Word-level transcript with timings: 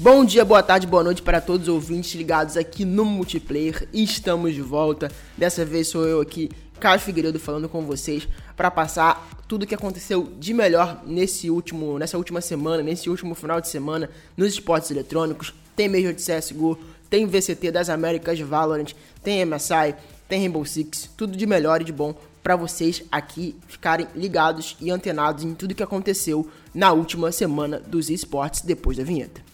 Bom 0.00 0.24
dia, 0.24 0.44
boa 0.44 0.62
tarde, 0.62 0.86
boa 0.86 1.02
noite 1.02 1.20
para 1.20 1.40
todos 1.40 1.66
os 1.66 1.74
ouvintes 1.74 2.14
ligados 2.14 2.56
aqui 2.56 2.84
no 2.84 3.04
Multiplayer. 3.04 3.88
Estamos 3.92 4.54
de 4.54 4.62
volta. 4.62 5.10
Dessa 5.36 5.64
vez 5.64 5.88
sou 5.88 6.06
eu 6.06 6.20
aqui, 6.20 6.48
Carlos 6.78 7.02
Figueiredo, 7.02 7.40
falando 7.40 7.68
com 7.68 7.84
vocês 7.84 8.28
para 8.56 8.70
passar 8.70 9.28
tudo 9.48 9.64
o 9.64 9.66
que 9.66 9.74
aconteceu 9.74 10.32
de 10.38 10.54
melhor 10.54 11.02
nesse 11.04 11.50
último, 11.50 11.98
nessa 11.98 12.16
última 12.16 12.40
semana, 12.40 12.80
nesse 12.80 13.10
último 13.10 13.34
final 13.34 13.60
de 13.60 13.66
semana 13.66 14.08
nos 14.36 14.52
esportes 14.52 14.88
eletrônicos. 14.92 15.52
Tem 15.74 15.88
Major 15.88 16.12
de 16.12 16.22
CSGO, 16.22 16.78
tem 17.10 17.26
VCT 17.26 17.72
das 17.72 17.90
Américas 17.90 18.38
Valorant, 18.38 18.92
tem 19.20 19.44
MSI, 19.44 19.96
tem 20.28 20.38
Rainbow 20.38 20.64
Six, 20.64 21.10
tudo 21.16 21.36
de 21.36 21.44
melhor 21.44 21.80
e 21.80 21.84
de 21.84 21.92
bom 21.92 22.14
para 22.40 22.54
vocês 22.54 23.02
aqui 23.10 23.56
ficarem 23.66 24.06
ligados 24.14 24.76
e 24.80 24.92
antenados 24.92 25.42
em 25.42 25.54
tudo 25.54 25.74
que 25.74 25.82
aconteceu 25.82 26.48
na 26.72 26.92
última 26.92 27.32
semana 27.32 27.80
dos 27.80 28.08
esportes 28.10 28.60
depois 28.60 28.96
da 28.96 29.02
vinheta. 29.02 29.47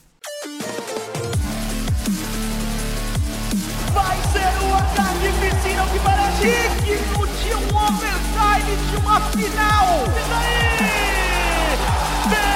Digno 6.44 7.26
de 7.26 7.54
um 7.54 7.64
overtime 7.86 8.76
de 8.90 8.96
uma 8.96 9.20
final. 9.30 9.86
E 12.30 12.54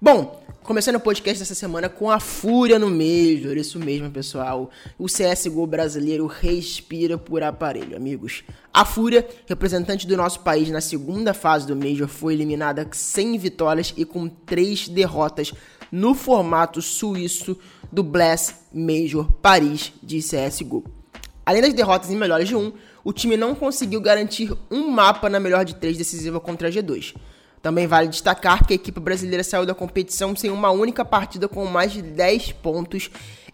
Bom, 0.00 0.44
Começando 0.64 0.96
o 0.96 1.00
podcast 1.00 1.38
dessa 1.40 1.54
semana 1.54 1.90
com 1.90 2.10
a 2.10 2.18
Fúria 2.18 2.78
no 2.78 2.88
Major, 2.88 3.54
isso 3.54 3.78
mesmo, 3.78 4.10
pessoal. 4.10 4.70
O 4.98 5.04
CSGO 5.04 5.66
brasileiro 5.66 6.26
respira 6.26 7.18
por 7.18 7.42
aparelho, 7.42 7.94
amigos. 7.94 8.42
A 8.72 8.82
Fúria, 8.82 9.28
representante 9.46 10.06
do 10.06 10.16
nosso 10.16 10.40
país 10.40 10.70
na 10.70 10.80
segunda 10.80 11.34
fase 11.34 11.66
do 11.66 11.76
Major, 11.76 12.08
foi 12.08 12.32
eliminada 12.32 12.88
sem 12.92 13.36
vitórias 13.36 13.92
e 13.94 14.06
com 14.06 14.26
três 14.26 14.88
derrotas 14.88 15.52
no 15.94 16.12
formato 16.12 16.82
suíço 16.82 17.56
do 17.92 18.02
Blast 18.02 18.56
Major 18.72 19.30
Paris 19.40 19.92
de 20.02 20.18
CSGO. 20.18 20.82
Além 21.46 21.62
das 21.62 21.72
derrotas 21.72 22.10
em 22.10 22.16
melhores 22.16 22.48
de 22.48 22.56
um, 22.56 22.72
o 23.04 23.12
time 23.12 23.36
não 23.36 23.54
conseguiu 23.54 24.00
garantir 24.00 24.52
um 24.68 24.90
mapa 24.90 25.30
na 25.30 25.38
melhor 25.38 25.64
de 25.64 25.76
três 25.76 25.96
decisiva 25.96 26.40
contra 26.40 26.66
a 26.66 26.70
G2. 26.72 27.14
Também 27.62 27.86
vale 27.86 28.08
destacar 28.08 28.66
que 28.66 28.72
a 28.72 28.74
equipe 28.74 28.98
brasileira 28.98 29.44
saiu 29.44 29.64
da 29.64 29.72
competição 29.72 30.34
sem 30.34 30.50
uma 30.50 30.72
única 30.72 31.04
partida 31.04 31.46
com 31.46 31.64
mais 31.66 31.92
de 31.92 32.02
10 32.02 32.50
pontos 32.54 33.08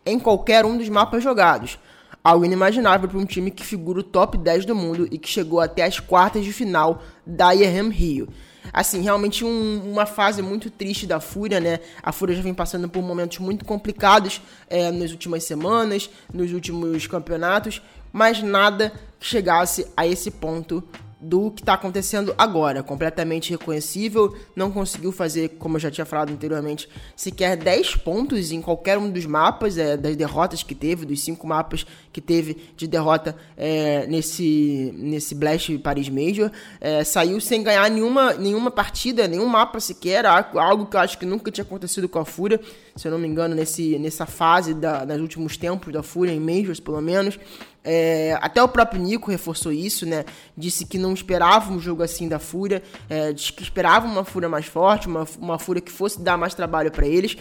em 0.07 0.19
qualquer 0.19 0.65
um 0.65 0.79
dos 0.79 0.89
mapas 0.89 1.23
jogados. 1.23 1.79
Algo 2.25 2.47
inimaginável 2.47 3.07
para 3.07 3.19
um 3.19 3.27
time 3.27 3.51
que 3.51 3.67
figura 3.67 4.01
o 4.01 4.03
top 4.03 4.39
10 4.39 4.65
do 4.65 4.75
mundo 4.75 5.07
e 5.11 5.19
que 5.19 5.29
chegou 5.29 5.61
até 5.61 5.85
as 5.85 6.01
quartas 6.01 6.43
de 6.43 6.55
final 6.55 7.03
da 7.27 7.53
IEM 7.53 7.91
Rio. 7.91 8.29
Assim, 8.73 9.03
realmente 9.03 9.45
um, 9.45 9.93
uma 9.93 10.07
fase 10.07 10.43
muito 10.43 10.71
triste 10.71 11.07
da 11.07 11.21
Fúria, 11.21 11.61
né? 11.61 11.81
A 12.03 12.13
Fúria 12.13 12.37
já 12.37 12.43
vem 12.43 12.55
passando 12.55 12.89
por 12.89 13.03
momentos 13.03 13.39
muito 13.39 13.65
complicados 13.65 14.41
é, 14.69 14.91
nas 14.91 15.11
últimas 15.11 15.45
semanas, 15.45 16.11
nos 16.33 16.53
últimos 16.53 17.07
campeonatos, 17.07 17.83
mas 18.13 18.43
nada 18.43 18.93
que 19.19 19.27
chegasse 19.27 19.87
a 19.97 20.07
esse 20.07 20.31
ponto 20.31 20.83
do 21.21 21.51
que 21.51 21.61
está 21.61 21.75
acontecendo 21.75 22.35
agora, 22.39 22.83
completamente 22.83 23.51
reconhecível, 23.51 24.35
não 24.57 24.71
conseguiu 24.71 25.13
fazer, 25.13 25.51
como 25.59 25.77
eu 25.77 25.81
já 25.81 25.91
tinha 25.91 26.07
falado 26.07 26.33
anteriormente, 26.33 26.89
sequer 27.15 27.57
10 27.57 27.97
pontos 27.97 28.51
em 28.51 28.63
qualquer 28.63 28.97
um 28.97 29.11
dos 29.11 29.27
mapas, 29.27 29.77
é, 29.77 29.97
das 29.97 30.17
derrotas 30.17 30.63
que 30.63 30.75
teve, 30.75 31.05
dos 31.05 31.23
cinco 31.23 31.47
mapas 31.47 31.85
que 32.13 32.21
teve 32.21 32.57
de 32.77 32.87
derrota 32.87 33.37
é, 33.57 34.07
nesse, 34.07 34.95
nesse 34.97 35.35
Blast 35.35 35.77
Paris 35.79 36.09
Major, 36.09 36.51
é, 36.81 37.05
saiu 37.05 37.41
sem 37.41 37.63
ganhar 37.63 37.91
nenhuma, 37.91 38.33
nenhuma 38.35 38.71
partida, 38.71 39.29
nenhum 39.29 39.47
mapa 39.47 39.79
sequer, 39.79 40.25
algo 40.25 40.87
que 40.87 40.97
eu 40.97 41.01
acho 41.01 41.19
que 41.19 41.27
nunca 41.27 41.51
tinha 41.51 41.65
acontecido 41.65 42.09
com 42.09 42.19
a 42.19 42.25
Fúria, 42.25 42.59
se 42.97 43.07
eu 43.07 43.13
não 43.13 43.19
me 43.19 43.29
engano, 43.29 43.55
nesse, 43.55 43.99
nessa 43.99 44.25
fase 44.25 44.73
da, 44.73 45.05
nos 45.05 45.21
últimos 45.21 45.57
tempos 45.57 45.93
da 45.93 46.03
Fúria, 46.03 46.33
em 46.33 46.41
Majors 46.41 46.81
pelo 46.81 47.01
menos, 47.01 47.39
é, 47.83 48.39
até 48.41 48.63
o 48.63 48.69
próprio 48.69 49.01
Nico 49.01 49.31
reforçou 49.31 49.73
isso, 49.73 50.05
né? 50.05 50.25
Disse 50.57 50.85
que 50.85 50.99
não 50.99 51.13
esperava 51.15 51.73
um 51.73 51.81
jogo 51.81 52.03
assim 52.03 52.29
da 52.29 52.39
Fúria, 52.39 52.83
é, 53.09 53.33
disse 53.33 53.53
que 53.53 53.63
esperava 53.63 54.07
uma 54.07 54.25
Fúria 54.25 54.49
mais 54.49 54.67
forte, 54.67 55.09
uma, 55.09 55.27
uma 55.39 55.59
Fúria 55.59 55.81
que 55.81 55.91
fosse 55.91 56.21
dar 56.21 56.37
mais 56.37 56.55
trabalho 56.55 56.91
para 56.91 57.07
eles. 57.07 57.37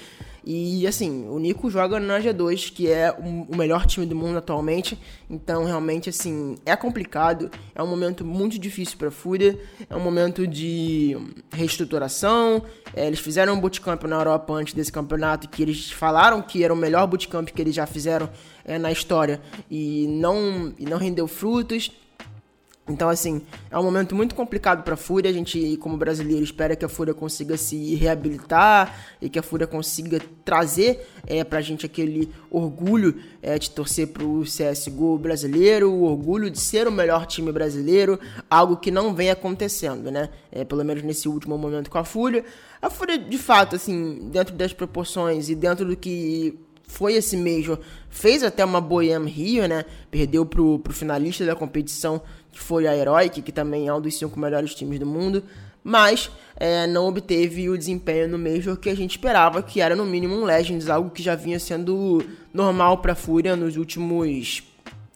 E 0.51 0.87
assim, 0.87 1.27
o 1.27 1.37
Nico 1.37 1.69
joga 1.69 1.99
na 1.99 2.19
G2, 2.19 2.73
que 2.73 2.89
é 2.89 3.11
o 3.11 3.55
melhor 3.55 3.85
time 3.85 4.03
do 4.03 4.15
mundo 4.15 4.39
atualmente. 4.39 4.97
Então, 5.29 5.63
realmente, 5.63 6.09
assim, 6.09 6.57
é 6.65 6.75
complicado. 6.75 7.51
É 7.75 7.83
um 7.83 7.85
momento 7.85 8.25
muito 8.25 8.57
difícil 8.57 8.97
para 8.97 9.09
a 9.09 9.11
Fúria. 9.11 9.59
É 9.87 9.95
um 9.95 9.99
momento 9.99 10.47
de 10.47 11.15
reestruturação. 11.51 12.63
É, 12.95 13.05
eles 13.05 13.19
fizeram 13.19 13.53
um 13.53 13.59
bootcamp 13.59 14.03
na 14.05 14.15
Europa 14.15 14.51
antes 14.51 14.73
desse 14.73 14.91
campeonato, 14.91 15.47
que 15.47 15.61
eles 15.61 15.91
falaram 15.91 16.41
que 16.41 16.63
era 16.63 16.73
o 16.73 16.77
melhor 16.77 17.05
bootcamp 17.05 17.47
que 17.49 17.61
eles 17.61 17.75
já 17.75 17.85
fizeram 17.85 18.27
é, 18.65 18.79
na 18.79 18.91
história 18.91 19.39
e 19.69 20.07
não, 20.07 20.73
e 20.79 20.85
não 20.85 20.97
rendeu 20.97 21.27
frutos. 21.27 21.91
Então, 22.89 23.07
assim, 23.07 23.41
é 23.69 23.77
um 23.77 23.83
momento 23.83 24.15
muito 24.15 24.33
complicado 24.33 24.83
para 24.83 24.95
a 24.95 24.97
Fúria. 24.97 25.29
A 25.29 25.33
gente, 25.33 25.77
como 25.77 25.95
brasileiro, 25.95 26.43
espera 26.43 26.75
que 26.75 26.83
a 26.83 26.89
Fúria 26.89 27.13
consiga 27.13 27.55
se 27.55 27.93
reabilitar 27.95 29.15
e 29.21 29.29
que 29.29 29.37
a 29.37 29.43
Fúria 29.43 29.67
consiga 29.67 30.19
trazer 30.43 31.07
é, 31.27 31.43
para 31.43 31.59
a 31.59 31.61
gente 31.61 31.85
aquele 31.85 32.31
orgulho 32.49 33.15
é, 33.41 33.59
de 33.59 33.69
torcer 33.69 34.07
para 34.07 34.23
o 34.23 34.41
CSGO 34.41 35.19
brasileiro, 35.19 35.91
o 35.91 36.03
orgulho 36.03 36.49
de 36.49 36.59
ser 36.59 36.87
o 36.87 36.91
melhor 36.91 37.27
time 37.27 37.51
brasileiro, 37.51 38.19
algo 38.49 38.75
que 38.75 38.89
não 38.89 39.13
vem 39.13 39.29
acontecendo, 39.29 40.09
né? 40.09 40.29
É, 40.51 40.65
pelo 40.65 40.83
menos 40.83 41.03
nesse 41.03 41.29
último 41.29 41.57
momento 41.57 41.91
com 41.91 41.99
a 41.99 42.03
Fúria. 42.03 42.43
A 42.81 42.89
Fúria, 42.89 43.19
de 43.19 43.37
fato, 43.37 43.75
assim, 43.75 44.29
dentro 44.31 44.55
das 44.55 44.73
proporções 44.73 45.49
e 45.49 45.55
dentro 45.55 45.85
do 45.85 45.95
que 45.95 46.57
foi 46.89 47.13
esse 47.13 47.37
Major, 47.37 47.79
fez 48.09 48.43
até 48.43 48.65
uma 48.65 48.81
Boiam 48.81 49.23
Rio, 49.23 49.67
né? 49.67 49.85
Perdeu 50.09 50.43
pro, 50.43 50.79
pro 50.79 50.91
finalista 50.91 51.45
da 51.45 51.55
competição, 51.55 52.19
que 52.51 52.59
foi 52.59 52.87
a 52.87 52.97
Heroic, 52.97 53.43
que 53.43 53.51
também 53.51 53.87
é 53.87 53.93
um 53.93 54.01
dos 54.01 54.17
cinco 54.17 54.39
melhores 54.39 54.73
times 54.73 54.99
do 54.99 55.05
mundo, 55.05 55.43
mas 55.83 56.31
é, 56.57 56.87
não 56.87 57.07
obteve 57.07 57.69
o 57.69 57.77
desempenho 57.77 58.27
no 58.27 58.39
Major 58.39 58.75
que 58.75 58.89
a 58.89 58.95
gente 58.95 59.11
esperava, 59.11 59.61
que 59.61 59.79
era 59.79 59.95
no 59.95 60.03
mínimo 60.03 60.35
um 60.35 60.43
Legends, 60.43 60.89
algo 60.89 61.11
que 61.11 61.21
já 61.21 61.35
vinha 61.35 61.59
sendo 61.59 62.25
normal 62.51 62.97
pra 62.97 63.13
Fúria 63.13 63.55
nos 63.55 63.77
últimos 63.77 64.63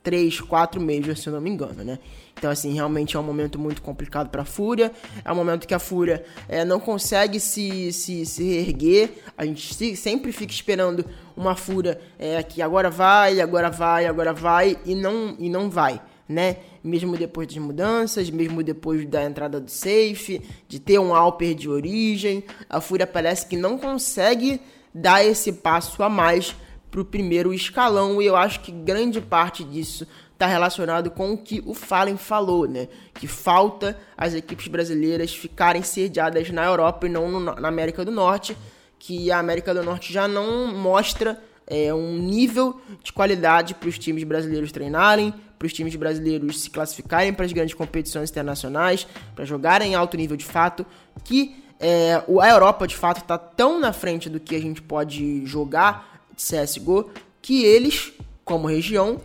3, 0.04 0.42
4 0.42 0.80
Majors, 0.80 1.22
se 1.22 1.28
eu 1.28 1.34
não 1.34 1.42
me 1.42 1.50
engano, 1.50 1.84
né? 1.84 1.98
Então, 2.44 2.52
assim, 2.52 2.74
realmente 2.74 3.16
é 3.16 3.20
um 3.22 3.24
momento 3.24 3.58
muito 3.58 3.82
complicado 3.82 4.30
para 4.30 4.42
a 4.42 4.46
Fúria. 4.46 4.92
É 5.24 5.32
um 5.32 5.36
momento 5.36 5.66
que 5.66 5.74
a 5.74 5.80
Fúria 5.80 6.26
é, 6.50 6.66
não 6.66 6.78
consegue 6.78 7.40
se, 7.40 7.94
se, 7.94 8.26
se 8.26 8.44
reerguer. 8.44 9.12
A 9.38 9.46
gente 9.46 9.74
se, 9.74 9.96
sempre 9.96 10.34
fica 10.34 10.52
esperando 10.52 11.06
uma 11.38 11.56
Fúria 11.56 12.02
é, 12.20 12.44
que 12.44 12.62
agora 12.62 12.90
vai, 12.90 13.40
agora 13.40 13.70
vai, 13.70 14.08
agora 14.08 14.34
vai 14.34 14.78
e 14.86 14.94
não, 14.94 15.38
e 15.40 15.50
não 15.50 15.70
vai. 15.70 16.02
Né? 16.28 16.58
Mesmo 16.84 17.16
depois 17.16 17.48
das 17.48 17.56
mudanças, 17.60 18.30
mesmo 18.30 18.62
depois 18.62 19.06
da 19.06 19.24
entrada 19.24 19.62
do 19.62 19.72
safe, 19.72 20.42
de 20.68 20.82
ter 20.82 21.00
um 21.00 21.16
Alper 21.16 21.56
de 21.56 21.70
origem, 21.70 22.44
a 22.70 22.82
Fúria 22.82 23.08
parece 23.08 23.46
que 23.46 23.56
não 23.56 23.78
consegue 23.78 24.60
dar 24.94 25.26
esse 25.26 25.54
passo 25.54 26.04
a 26.04 26.10
mais 26.10 26.54
para 26.94 27.02
o 27.02 27.06
primeiro 27.06 27.52
escalão 27.52 28.22
e 28.22 28.28
eu 28.28 28.36
acho 28.36 28.60
que 28.60 28.72
grande 28.72 29.20
parte 29.20 29.64
disso 29.64 30.06
está 30.44 30.48
relacionado 30.48 31.10
com 31.10 31.32
o 31.32 31.38
que 31.38 31.64
o 31.66 31.74
Fallen 31.74 32.18
falou, 32.18 32.68
né? 32.68 32.90
Que 33.14 33.28
falta 33.28 33.98
as 34.18 34.34
equipes 34.34 34.68
brasileiras 34.68 35.34
ficarem 35.34 35.82
sediadas 35.82 36.50
na 36.50 36.66
Europa 36.66 37.08
e 37.08 37.10
não 37.10 37.32
no, 37.32 37.40
na 37.40 37.68
América 37.68 38.04
do 38.04 38.12
Norte, 38.12 38.58
que 39.00 39.32
a 39.32 39.40
América 39.40 39.74
do 39.74 39.82
Norte 39.84 40.12
já 40.12 40.28
não 40.28 40.74
mostra 40.74 41.42
é, 41.66 41.94
um 41.94 42.18
nível 42.18 42.82
de 43.02 43.14
qualidade 43.14 43.74
para 43.74 43.88
os 43.88 43.98
times 43.98 44.24
brasileiros 44.26 44.72
treinarem, 44.72 45.34
para 45.58 45.66
os 45.66 45.72
times 45.72 45.96
brasileiros 45.96 46.62
se 46.62 46.70
classificarem 46.70 47.34
para 47.34 47.46
as 47.46 47.54
grandes 47.54 47.74
competições 47.74 48.30
internacionais, 48.30 49.08
para 49.34 49.46
jogarem 49.46 49.94
em 49.94 49.96
alto 49.96 50.18
nível 50.18 50.36
de 50.36 50.46
fato, 50.46 50.86
que 51.24 51.64
é, 51.80 52.16
a 52.16 52.50
Europa 52.50 52.86
de 52.86 52.98
fato 52.98 53.22
está 53.22 53.38
tão 53.38 53.80
na 53.80 53.94
frente 53.94 54.30
do 54.30 54.42
que 54.42 54.56
a 54.56 54.62
gente 54.62 54.82
pode 54.82 55.46
jogar 55.46 56.26
de 56.36 56.44
CSGO 56.44 57.10
que 57.42 57.64
eles, 57.64 58.12
como 58.44 58.68
região, 58.68 59.22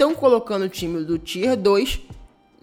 estão 0.00 0.14
colocando 0.14 0.62
o 0.62 0.68
time 0.70 1.04
do 1.04 1.18
Tier 1.18 1.54
2 1.54 2.00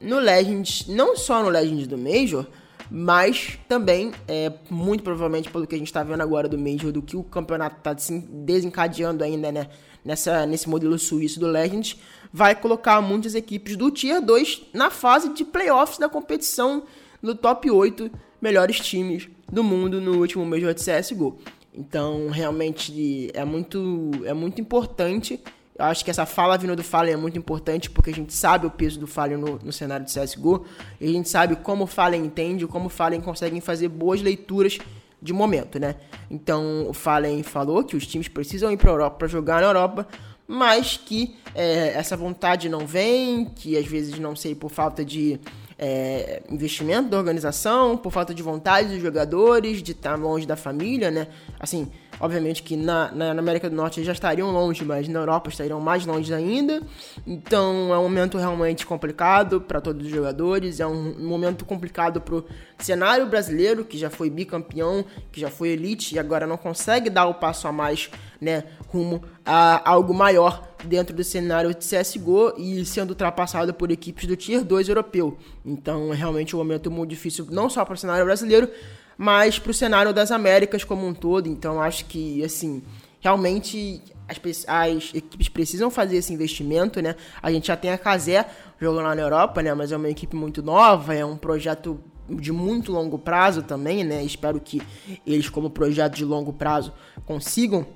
no 0.01 0.17
Legends, 0.17 0.87
não 0.87 1.15
só 1.15 1.43
no 1.43 1.49
Legends 1.49 1.85
do 1.85 1.95
Major, 1.95 2.47
mas 2.89 3.59
também, 3.69 4.11
é, 4.27 4.51
muito 4.71 5.03
provavelmente 5.03 5.51
pelo 5.51 5.67
que 5.67 5.75
a 5.75 5.77
gente 5.77 5.85
está 5.85 6.01
vendo 6.01 6.21
agora 6.21 6.49
do 6.49 6.57
Major, 6.57 6.91
do 6.91 6.99
que 6.99 7.15
o 7.15 7.21
campeonato 7.21 7.77
está 7.77 7.95
desencadeando 8.27 9.23
ainda, 9.23 9.51
né, 9.51 9.69
nessa, 10.03 10.47
nesse 10.47 10.67
modelo 10.67 10.97
suíço 10.97 11.39
do 11.39 11.45
Legends, 11.45 11.97
vai 12.33 12.55
colocar 12.55 12.99
muitas 13.01 13.35
equipes 13.35 13.75
do 13.75 13.91
Tier 13.91 14.19
2 14.19 14.69
na 14.73 14.89
fase 14.89 15.31
de 15.31 15.45
playoffs 15.45 15.99
da 15.99 16.09
competição 16.09 16.85
no 17.21 17.35
top 17.35 17.69
8 17.69 18.09
melhores 18.41 18.79
times 18.79 19.29
do 19.51 19.63
mundo 19.63 20.01
no 20.01 20.17
último 20.17 20.43
Major 20.43 20.73
de 20.73 20.81
CSGO. 20.81 21.37
Então, 21.71 22.29
realmente 22.29 23.29
é 23.35 23.45
muito, 23.45 24.09
é 24.25 24.33
muito 24.33 24.59
importante 24.59 25.39
Eu 25.77 25.85
acho 25.85 26.03
que 26.03 26.09
essa 26.09 26.25
fala 26.25 26.57
vindo 26.57 26.75
do 26.75 26.83
Fallen 26.83 27.13
é 27.13 27.17
muito 27.17 27.37
importante 27.37 27.89
porque 27.89 28.09
a 28.09 28.13
gente 28.13 28.33
sabe 28.33 28.65
o 28.65 28.71
peso 28.71 28.99
do 28.99 29.05
Fallen 29.05 29.37
no, 29.37 29.59
no 29.63 29.71
cenário 29.71 30.05
de 30.05 30.11
CSGO 30.11 30.65
e 30.99 31.07
a 31.07 31.11
gente 31.11 31.29
sabe 31.29 31.55
como 31.57 31.83
o 31.83 31.87
Fallen 31.87 32.25
entende, 32.25 32.65
como 32.65 32.87
o 32.87 32.89
Fallen 32.89 33.21
consegue 33.21 33.61
fazer 33.61 33.87
boas 33.87 34.21
leituras 34.21 34.79
de 35.21 35.33
momento, 35.33 35.79
né? 35.79 35.95
Então 36.31 36.87
o 36.89 36.93
Fallen 36.93 37.43
falou 37.43 37.83
que 37.83 37.95
os 37.95 38.07
times 38.07 38.27
precisam 38.27 38.71
ir 38.71 38.77
para 38.77 38.89
a 38.89 38.93
Europa 38.93 39.17
para 39.17 39.27
jogar 39.27 39.61
na 39.61 39.67
Europa, 39.67 40.07
mas 40.47 40.97
que 40.97 41.35
é, 41.53 41.89
essa 41.89 42.17
vontade 42.17 42.69
não 42.69 42.87
vem, 42.87 43.45
que 43.45 43.77
às 43.77 43.85
vezes 43.85 44.17
não 44.17 44.35
sei 44.35 44.55
por 44.55 44.71
falta 44.71 45.05
de 45.05 45.39
é, 45.77 46.41
investimento 46.49 47.09
da 47.09 47.17
organização, 47.17 47.97
por 47.97 48.11
falta 48.11 48.33
de 48.33 48.41
vontade 48.41 48.89
dos 48.89 49.01
jogadores, 49.01 49.83
de 49.83 49.91
estar 49.91 50.15
longe 50.15 50.45
da 50.45 50.55
família, 50.55 51.11
né? 51.11 51.27
Assim, 51.59 51.91
Obviamente 52.19 52.63
que 52.63 52.75
na, 52.75 53.11
na, 53.11 53.31
América 53.31 53.69
do 53.69 53.75
Norte 53.75 54.03
já 54.03 54.11
estariam 54.11 54.51
longe, 54.51 54.83
mas 54.83 55.07
na 55.07 55.19
Europa 55.19 55.49
estariam 55.49 55.79
mais 55.79 56.05
longe 56.05 56.33
ainda. 56.33 56.81
Então 57.25 57.93
é 57.93 57.97
um 57.97 58.03
momento 58.03 58.37
realmente 58.37 58.85
complicado 58.85 59.61
para 59.61 59.79
todos 59.79 60.05
os 60.05 60.11
jogadores. 60.11 60.79
É 60.79 60.87
um, 60.87 61.15
um 61.19 61.27
momento 61.27 61.65
complicado 61.65 62.19
para 62.19 62.35
o 62.35 62.45
cenário 62.79 63.27
brasileiro, 63.27 63.85
que 63.85 63.97
já 63.97 64.09
foi 64.09 64.29
bicampeão, 64.29 65.05
que 65.31 65.39
já 65.39 65.49
foi 65.49 65.69
elite 65.69 66.15
e 66.15 66.19
agora 66.19 66.47
não 66.47 66.57
consegue 66.57 67.09
dar 67.09 67.27
o 67.27 67.35
passo 67.35 67.67
a 67.67 67.71
mais 67.71 68.09
né, 68.41 68.63
rumo 68.87 69.23
a 69.45 69.89
algo 69.89 70.13
maior 70.13 70.67
dentro 70.83 71.15
do 71.15 71.23
cenário 71.23 71.73
de 71.73 71.85
CSGO 71.85 72.53
e 72.57 72.85
sendo 72.85 73.11
ultrapassado 73.11 73.73
por 73.73 73.91
equipes 73.91 74.27
do 74.27 74.35
Tier 74.35 74.63
2 74.63 74.89
europeu. 74.89 75.37
Então 75.65 76.13
é 76.13 76.15
realmente 76.15 76.55
um 76.55 76.59
momento 76.59 76.91
muito 76.91 77.09
difícil, 77.09 77.47
não 77.49 77.69
só 77.69 77.83
para 77.83 77.95
o 77.95 77.97
cenário 77.97 78.25
brasileiro, 78.25 78.69
mas 79.17 79.57
para 79.57 79.71
o 79.71 79.73
cenário 79.73 80.13
das 80.13 80.31
Américas 80.31 80.83
como 80.83 81.07
um 81.07 81.13
todo. 81.13 81.47
Então 81.47 81.81
acho 81.81 82.05
que, 82.05 82.43
assim, 82.43 82.83
realmente 83.19 84.01
as, 84.27 84.65
as, 84.67 85.11
equipes 85.13 85.49
precisam 85.49 85.89
fazer 85.89 86.17
esse 86.17 86.33
investimento, 86.33 87.01
né? 87.01 87.15
A 87.41 87.51
gente 87.51 87.67
já 87.67 87.75
tem 87.75 87.91
a 87.91 87.97
Casé 87.97 88.45
jogando 88.79 89.05
lá 89.05 89.15
na 89.15 89.21
Europa, 89.21 89.61
né? 89.63 89.73
Mas 89.73 89.91
é 89.91 89.97
uma 89.97 90.09
equipe 90.09 90.35
muito 90.35 90.61
nova, 90.61 91.15
é 91.15 91.25
um 91.25 91.37
projeto 91.37 91.99
de 92.29 92.51
muito 92.51 92.91
longo 92.91 93.17
prazo 93.17 93.63
também, 93.63 94.03
né? 94.03 94.23
Espero 94.23 94.59
que 94.59 94.81
eles, 95.25 95.49
como 95.49 95.69
projeto 95.69 96.15
de 96.15 96.25
longo 96.25 96.53
prazo, 96.53 96.93
consigam 97.25 97.87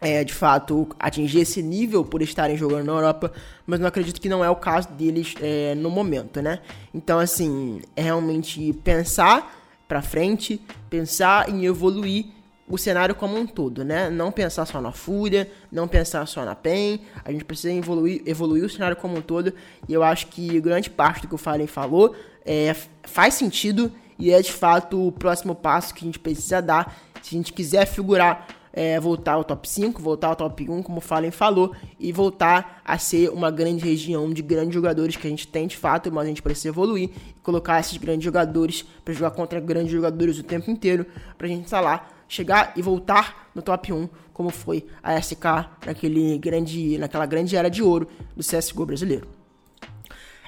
é, 0.00 0.24
de 0.24 0.32
fato 0.32 0.88
atingir 0.98 1.40
esse 1.40 1.62
nível 1.62 2.04
por 2.04 2.22
estarem 2.22 2.56
jogando 2.56 2.86
na 2.86 2.92
Europa, 2.92 3.32
mas 3.66 3.78
não 3.78 3.86
acredito 3.86 4.20
que 4.20 4.28
não 4.28 4.42
é 4.42 4.48
o 4.48 4.56
caso 4.56 4.88
deles 4.92 5.34
é, 5.42 5.74
no 5.74 5.90
momento, 5.90 6.40
né? 6.40 6.60
Então, 6.94 7.18
assim, 7.18 7.82
é 7.94 8.02
realmente 8.02 8.72
pensar 8.84 9.59
para 9.90 10.00
frente, 10.02 10.60
pensar 10.88 11.50
em 11.50 11.66
evoluir 11.66 12.26
o 12.68 12.78
cenário 12.78 13.12
como 13.12 13.36
um 13.36 13.44
todo, 13.44 13.84
né? 13.84 14.08
Não 14.08 14.30
pensar 14.30 14.64
só 14.64 14.80
na 14.80 14.92
Fúria, 14.92 15.50
não 15.72 15.88
pensar 15.88 16.24
só 16.26 16.44
na 16.44 16.54
PEN, 16.54 17.00
a 17.24 17.32
gente 17.32 17.44
precisa 17.44 17.72
evoluir, 17.74 18.22
evoluir 18.24 18.64
o 18.64 18.68
cenário 18.70 18.96
como 18.96 19.18
um 19.18 19.20
todo, 19.20 19.52
e 19.88 19.92
eu 19.92 20.04
acho 20.04 20.28
que 20.28 20.60
grande 20.60 20.88
parte 20.88 21.22
do 21.22 21.28
que 21.28 21.34
o 21.34 21.38
Fallen 21.38 21.66
falou 21.66 22.14
é, 22.46 22.72
faz 23.02 23.34
sentido 23.34 23.90
e 24.16 24.30
é 24.30 24.40
de 24.40 24.52
fato 24.52 25.08
o 25.08 25.10
próximo 25.10 25.56
passo 25.56 25.92
que 25.92 26.04
a 26.04 26.06
gente 26.06 26.20
precisa 26.20 26.62
dar 26.62 26.96
se 27.20 27.34
a 27.34 27.38
gente 27.38 27.52
quiser 27.52 27.84
figurar 27.84 28.46
é, 28.72 29.00
voltar 29.00 29.32
ao 29.32 29.44
top 29.44 29.68
5, 29.68 30.00
voltar 30.00 30.28
ao 30.28 30.36
top 30.36 30.68
1, 30.70 30.82
como 30.82 30.98
o 30.98 31.00
Fallen 31.00 31.30
falou, 31.30 31.74
e 31.98 32.12
voltar 32.12 32.80
a 32.84 32.98
ser 32.98 33.30
uma 33.30 33.50
grande 33.50 33.84
região 33.84 34.32
de 34.32 34.42
grandes 34.42 34.74
jogadores 34.74 35.16
que 35.16 35.26
a 35.26 35.30
gente 35.30 35.48
tem 35.48 35.66
de 35.66 35.76
fato, 35.76 36.12
mas 36.12 36.24
a 36.24 36.28
gente 36.28 36.42
precisa 36.42 36.68
evoluir 36.68 37.10
colocar 37.50 37.80
esses 37.80 37.96
grandes 37.96 38.24
jogadores 38.24 38.84
para 39.04 39.12
jogar 39.12 39.32
contra 39.32 39.58
grandes 39.58 39.90
jogadores 39.90 40.38
o 40.38 40.44
tempo 40.44 40.70
inteiro, 40.70 41.04
para 41.36 41.48
a 41.48 41.50
gente, 41.50 41.68
sei 41.68 41.80
lá, 41.80 42.08
chegar 42.28 42.72
e 42.76 42.82
voltar 42.82 43.50
no 43.52 43.60
top 43.60 43.92
1, 43.92 44.08
como 44.32 44.50
foi 44.50 44.86
a 45.02 45.20
SK 45.20 45.44
naquele 45.84 46.38
grande, 46.38 46.96
naquela 46.96 47.26
grande 47.26 47.56
era 47.56 47.68
de 47.68 47.82
ouro 47.82 48.08
do 48.36 48.44
CSGO 48.44 48.86
brasileiro. 48.86 49.26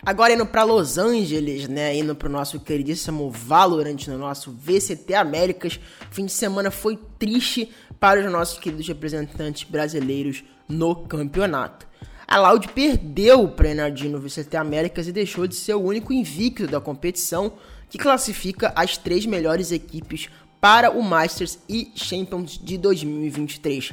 Agora 0.05 0.33
indo 0.33 0.47
para 0.47 0.65
Los 0.65 0.99
Angeles, 0.99 1.69
né? 1.69 1.95
Indo 1.97 2.15
pro 2.15 2.29
nosso 2.29 2.59
queridíssimo 2.59 3.31
Valorant, 3.31 4.09
no 4.09 4.19
nosso 4.19 4.51
VCT 4.51 5.15
Américas. 5.15 5.79
Fim 6.11 6.27
de 6.27 6.33
semana 6.33 6.73
foi 6.73 6.99
triste 7.19 7.71
para 8.01 8.19
os 8.19 8.33
nossos 8.33 8.59
queridos 8.59 8.87
representantes 8.89 9.63
brasileiros 9.63 10.43
no 10.69 10.97
campeonato. 11.07 11.87
A 12.32 12.38
Loud 12.38 12.67
perdeu 12.69 13.46
para 13.46 13.69
Enardinho 13.69 14.12
no 14.12 14.19
VCT 14.19 14.56
Américas 14.56 15.06
e 15.06 15.12
deixou 15.12 15.46
de 15.46 15.55
ser 15.55 15.75
o 15.75 15.82
único 15.82 16.14
invicto 16.14 16.67
da 16.67 16.81
competição 16.81 17.52
que 17.90 17.99
classifica 17.99 18.73
as 18.75 18.96
três 18.96 19.26
melhores 19.26 19.70
equipes 19.70 20.31
para 20.58 20.90
o 20.90 21.02
Masters 21.02 21.58
e 21.69 21.93
Champions 21.94 22.58
de 22.58 22.79
2023. 22.79 23.93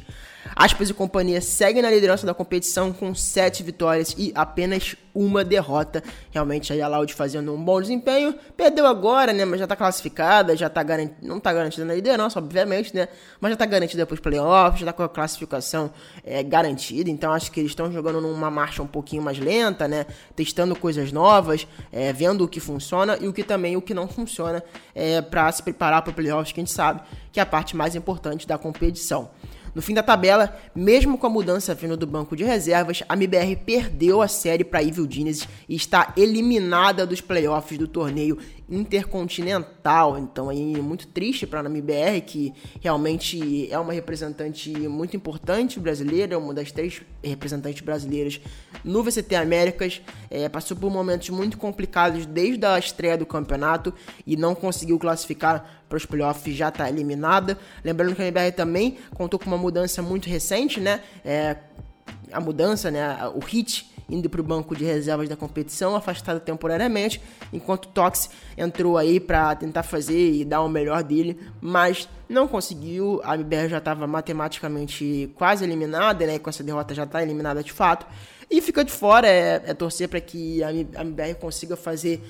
Aspas 0.56 0.90
e 0.90 0.94
companhia 0.94 1.42
seguem 1.42 1.82
na 1.82 1.90
liderança 1.90 2.26
da 2.26 2.34
competição 2.34 2.92
com 2.92 3.14
7 3.14 3.64
vitórias 3.64 4.16
e 4.18 4.32
apenas 4.36 4.96
uma 5.14 5.44
derrota. 5.44 6.04
Realmente 6.32 6.80
a 6.80 6.88
Loud 6.88 7.14
fazendo 7.14 7.54
um 7.54 7.64
bom 7.64 7.82
desempenho. 7.82 8.34
Perdeu 8.56 8.86
agora, 8.86 9.34
né? 9.34 9.46
Mas 9.46 9.60
já 9.60 9.68
tá 9.68 9.76
classificada, 9.76 10.56
já 10.56 10.70
tá 10.70 10.82
garantida. 10.84 11.18
Não 11.22 11.40
tá 11.40 11.52
garantida 11.52 11.86
na 11.86 11.94
liderança, 11.94 12.40
obviamente, 12.40 12.96
né? 12.96 13.08
Mas 13.40 13.52
já 13.52 13.58
tá 13.58 13.66
garantida 13.66 14.04
depois 14.04 14.20
playoffs, 14.20 14.80
já 14.80 14.86
tá 14.88 14.94
com 14.94 15.04
a 15.04 15.10
classificação 15.10 15.92
é, 16.24 16.42
garantida. 16.44 17.10
Então 17.10 17.32
acho 17.32 17.52
que 17.52 17.60
eles 17.60 17.72
estão 17.72 17.92
jogando 17.92 18.22
numa 18.22 18.50
marcha 18.50 18.82
um 18.82 18.88
pouquinho 18.88 19.22
mais 19.22 19.40
lenta, 19.40 19.88
né? 19.88 20.06
Testando 20.36 20.76
coisas 20.76 21.12
novas, 21.12 21.68
é, 21.92 22.14
vendo 22.14 22.44
o 22.44 22.48
que 22.48 22.60
funciona 22.60 23.18
e 23.20 23.28
o 23.28 23.34
que 23.34 23.44
também 23.44 23.76
o 23.76 23.82
que 23.82 23.94
não 23.94 24.08
funciona 24.08 24.64
é, 24.96 25.22
para 25.22 25.52
se 25.52 25.64
preparar 25.64 26.02
para 26.02 26.14
playoffs, 26.14 26.52
que 26.54 26.60
a 26.60 26.64
gente 26.64 26.74
sabe 26.74 27.02
que 27.32 27.40
é 27.40 27.44
a 27.44 27.46
parte 27.46 27.76
mais 27.76 27.96
importante 27.96 28.48
da 28.48 28.58
competição. 28.58 29.30
No 29.74 29.82
fim 29.82 29.94
da 29.94 30.04
tabela, 30.04 30.58
mesmo 30.76 31.18
com 31.18 31.28
a 31.28 31.30
mudança 31.30 31.76
vindo 31.76 31.96
do 31.96 32.08
banco 32.08 32.36
de 32.36 32.44
reservas, 32.44 33.04
a 33.08 33.14
MBR 33.14 33.56
perdeu 33.58 34.22
a 34.22 34.28
série 34.28 34.64
para 34.64 34.84
Evil 34.84 35.08
Genius 35.10 35.48
e 35.68 35.76
está 35.76 36.14
eliminada 36.18 37.06
dos 37.06 37.22
playoffs 37.22 37.78
do 37.78 37.88
torneio 37.88 38.38
intercontinental. 38.70 40.18
Então 40.18 40.50
aí 40.50 40.82
muito 40.82 41.08
triste 41.08 41.48
para 41.48 41.62
a 41.62 41.66
MBR, 41.66 42.22
que 42.22 42.54
realmente 42.80 43.72
é 43.72 43.80
uma 43.80 43.94
representante 43.94 44.72
muito 44.88 45.16
importante 45.16 45.80
brasileira, 45.80 46.38
uma 46.38 46.54
das 46.54 46.72
três 46.72 47.02
representantes 47.24 47.82
brasileiras 47.82 48.40
no 48.84 49.04
VCT 49.04 49.36
Américas. 49.36 50.02
É, 50.30 50.48
passou 50.48 50.78
por 50.78 50.92
momentos 50.92 51.30
muito 51.30 51.58
complicados 51.58 52.26
desde 52.26 52.66
a 52.66 52.78
estreia 52.78 53.18
do 53.18 53.26
campeonato 53.26 53.94
e 54.26 54.36
não 54.36 54.54
conseguiu 54.54 55.00
classificar 55.00 55.80
para 55.90 55.98
os 55.98 56.06
playoffs, 56.06 56.56
já 56.56 56.70
está 56.70 56.88
eliminada. 56.88 57.58
Lembrando 57.84 58.16
que 58.16 58.22
a 58.22 58.26
MBR 58.26 58.52
também 58.52 58.98
contou 59.16 59.40
com 59.40 59.48
uma 59.48 59.58
mudança 59.60 60.02
muito 60.02 60.28
recente, 60.30 60.80
né? 60.80 61.02
É, 61.24 61.58
a 62.32 62.40
mudança, 62.40 62.90
né? 62.90 63.16
O 63.36 63.40
hit 63.40 63.90
indo 64.10 64.30
para 64.30 64.42
o 64.42 64.44
banco 64.44 64.76
de 64.76 64.84
reservas 64.84 65.30
da 65.30 65.36
competição, 65.36 65.96
afastado 65.96 66.40
temporariamente, 66.40 67.22
enquanto 67.54 67.88
Tox 67.90 68.30
entrou 68.58 68.98
aí 68.98 69.20
para 69.20 69.56
tentar 69.56 69.84
fazer 69.84 70.34
e 70.34 70.44
dar 70.44 70.62
o 70.62 70.70
melhor 70.70 71.04
dele, 71.04 71.40
mas 71.62 72.10
não 72.28 72.48
conseguiu. 72.48 73.22
A 73.24 73.36
MBR 73.36 73.70
já 73.70 73.78
estava 73.78 74.08
matematicamente 74.08 75.32
quase 75.36 75.64
eliminada, 75.64 76.26
né? 76.26 76.40
Com 76.40 76.50
essa 76.50 76.64
derrota 76.64 76.94
já 76.94 77.04
está 77.04 77.22
eliminada 77.22 77.64
de 77.64 77.72
fato. 77.72 78.06
E 78.50 78.62
fica 78.62 78.84
de 78.84 78.92
fora, 78.92 79.28
é, 79.28 79.62
é 79.66 79.74
torcer 79.74 80.10
para 80.10 80.20
que 80.20 80.64
a 80.64 80.72
MBR 80.72 81.36
consiga 81.36 81.76
fazer 81.76 82.22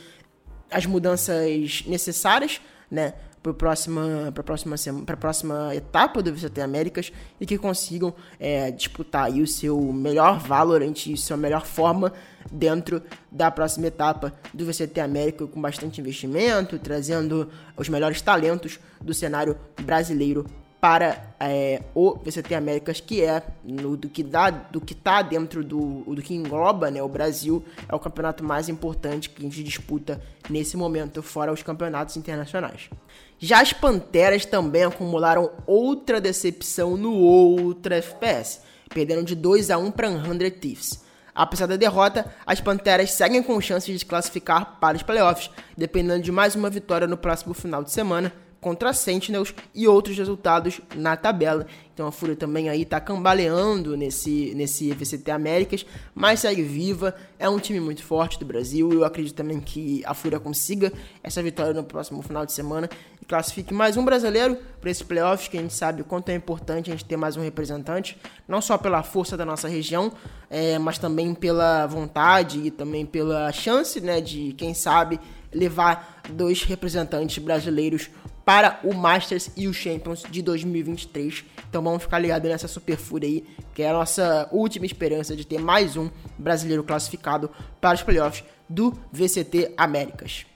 as 0.70 0.86
mudanças 0.86 1.84
necessárias, 1.88 2.62
né? 2.92 3.14
Para 3.42 3.52
a 3.52 3.56
próxima, 3.56 4.34
próxima, 4.34 4.76
próxima 5.20 5.76
etapa 5.76 6.22
do 6.22 6.34
VCT 6.34 6.62
Américas 6.62 7.12
e 7.40 7.46
que 7.46 7.58
consigam 7.58 8.14
é, 8.40 8.70
disputar 8.72 9.32
o 9.32 9.48
seu 9.48 9.80
melhor 9.94 10.40
Valorant 10.40 11.08
e 11.08 11.16
sua 11.16 11.38
melhor 11.38 11.66
forma 11.66 12.12
dentro 12.52 13.02
da 13.32 13.50
próxima 13.50 13.88
etapa 13.88 14.34
do 14.54 14.66
VCT 14.66 15.00
América 15.00 15.48
com 15.48 15.62
bastante 15.62 16.02
investimento, 16.02 16.78
trazendo 16.80 17.50
os 17.78 17.88
melhores 17.90 18.22
talentos 18.22 18.80
do 19.02 19.14
cenário 19.14 19.58
brasileiro 19.82 20.46
para 20.82 21.36
é, 21.40 21.82
o 21.94 22.16
VCT 22.16 22.56
Américas, 22.56 23.02
que 23.02 23.22
é 23.22 23.44
no, 23.64 23.98
do 23.98 24.08
que 24.08 24.24
dá, 24.24 24.50
do 24.50 24.80
que 24.80 24.96
tá 24.96 25.22
dentro 25.22 25.64
do, 25.64 26.04
do 26.04 26.22
que 26.22 26.34
engloba, 26.34 26.90
né, 26.90 27.04
o 27.04 27.10
Brasil 27.10 27.64
é 27.88 27.94
o 27.94 28.00
campeonato 28.00 28.44
mais 28.44 28.70
importante 28.70 29.30
que 29.30 29.42
a 29.42 29.44
gente 29.44 29.64
disputa 29.64 30.22
nesse 30.50 30.78
momento, 30.78 31.22
fora 31.22 31.52
os 31.52 31.62
campeonatos 31.62 32.16
internacionais. 32.16 32.90
Já 33.38 33.62
as 33.62 33.74
Panteras 33.74 34.46
também 34.46 34.84
acumularam 34.84 35.52
outra 35.66 36.22
decepção 36.22 36.96
no 36.96 37.14
outro 37.14 37.94
FPS, 37.94 38.62
perdendo 38.90 39.24
de 39.24 39.36
2 39.36 39.72
a 39.72 39.78
1 39.78 39.92
para 39.92 40.10
100 40.10 40.52
Thieves. 40.52 41.04
Apesar 41.36 41.68
da 41.68 41.78
derrota, 41.78 42.26
as 42.46 42.60
Panteras 42.60 43.12
seguem 43.12 43.44
com 43.44 43.60
chances 43.62 44.00
de 44.00 44.06
classificar 44.06 44.78
para 44.80 44.98
os 44.98 45.04
playoffs, 45.04 45.50
dependendo 45.78 46.22
de 46.22 46.32
mais 46.32 46.56
uma 46.56 46.70
vitória 46.70 47.08
no 47.08 47.16
próximo 47.16 47.54
final 47.54 47.84
de 47.84 47.92
semana, 47.92 48.34
contra 48.60 48.94
Sentinels 48.94 49.54
e 49.74 49.88
outros 49.88 50.18
resultados 50.18 50.82
na 50.96 51.16
tabela. 51.16 51.66
Então 51.94 52.08
a 52.08 52.12
Fúria 52.14 52.36
também 52.36 52.70
aí 52.70 52.86
tá 52.86 53.00
cambaleando 53.00 53.98
nesse, 53.98 54.54
nesse 54.56 54.90
VCT 54.94 55.32
Américas, 55.32 55.86
mas 56.16 56.40
segue 56.40 56.62
viva, 56.62 57.14
é 57.38 57.50
um 57.50 57.60
time 57.60 57.80
muito 57.80 58.04
forte 58.04 58.40
do 58.40 58.46
Brasil. 58.46 58.92
Eu 58.94 59.04
acredito 59.04 59.36
também 59.36 59.60
que 59.60 60.02
a 60.06 60.14
Fúria 60.14 60.40
consiga 60.40 60.94
essa 61.22 61.44
vitória 61.44 61.74
no 61.74 61.84
próximo 61.84 62.22
final 62.22 62.46
de 62.46 62.54
semana 62.54 62.90
e 63.22 63.26
classifique 63.26 63.74
mais 63.74 63.98
um 63.98 64.06
brasileiro 64.06 64.58
para 64.80 64.90
esse 64.90 65.04
playoff, 65.04 65.50
que 65.50 65.58
a 65.58 65.62
gente 65.62 65.74
sabe 65.74 66.02
o 66.02 66.06
quanto 66.06 66.30
é 66.30 66.36
importante 66.36 66.90
a 66.90 66.94
gente 66.94 67.04
ter 67.04 67.18
mais 67.18 67.36
um 67.36 67.42
representante, 67.42 68.18
não 68.48 68.62
só 68.62 68.78
pela 68.78 69.04
força 69.04 69.36
da 69.36 69.46
nossa 69.46 69.68
região, 69.68 70.10
é, 70.50 70.80
mas 70.80 70.98
também 70.98 71.34
pela 71.34 71.86
vontade 71.86 72.60
e 72.60 72.72
também 72.72 73.06
pela 73.06 73.52
chance 73.52 74.00
né, 74.00 74.22
de, 74.22 74.54
quem 74.54 74.74
sabe, 74.74 75.20
levar 75.54 76.22
dois 76.30 76.64
representantes 76.64 77.44
brasileiros 77.44 78.10
para 78.46 78.80
o 78.84 78.94
Masters 78.94 79.52
e 79.56 79.68
o 79.68 79.74
Champions 79.74 80.24
de 80.30 80.42
2023. 80.42 81.46
Então 81.70 81.82
vamos 81.82 82.04
ficar 82.04 82.20
ligados 82.20 82.50
nessa 82.50 82.68
Super 82.68 82.98
Fúria 82.98 83.30
aí, 83.30 83.44
que 83.74 83.84
é 83.84 83.90
a 83.90 83.94
nossa 83.94 84.50
última 84.52 84.86
esperança 84.86 85.36
de 85.36 85.46
ter 85.46 85.60
mais 85.60 85.96
um 85.96 86.10
brasileiro 86.38 86.84
classificado 86.84 87.50
para 87.80 87.96
os 87.96 88.04
playoffs 88.04 88.44
do 88.68 88.92
VCT 89.12 89.74
Américas. 89.78 90.49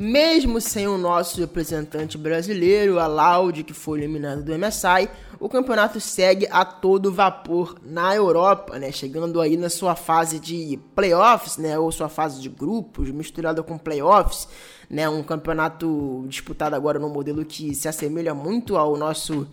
Mesmo 0.00 0.62
sem 0.62 0.88
o 0.88 0.96
nosso 0.96 1.38
representante 1.38 2.16
brasileiro, 2.16 2.98
a 2.98 3.06
Laude, 3.06 3.62
que 3.62 3.74
foi 3.74 3.98
eliminado 3.98 4.42
do 4.42 4.58
MSI, 4.58 5.10
o 5.38 5.46
campeonato 5.46 6.00
segue 6.00 6.48
a 6.50 6.64
todo 6.64 7.12
vapor 7.12 7.76
na 7.84 8.16
Europa, 8.16 8.78
né? 8.78 8.90
Chegando 8.90 9.38
aí 9.42 9.58
na 9.58 9.68
sua 9.68 9.94
fase 9.94 10.40
de 10.40 10.80
playoffs, 10.94 11.58
né? 11.58 11.78
Ou 11.78 11.92
sua 11.92 12.08
fase 12.08 12.40
de 12.40 12.48
grupos, 12.48 13.10
misturada 13.10 13.62
com 13.62 13.76
playoffs 13.76 14.48
né? 14.90 15.08
Um 15.08 15.22
campeonato 15.22 16.24
disputado 16.26 16.74
agora 16.74 16.98
no 16.98 17.08
modelo 17.08 17.44
que 17.44 17.74
se 17.74 17.86
assemelha 17.86 18.34
muito 18.34 18.76
ao 18.76 18.96
nosso 18.96 19.46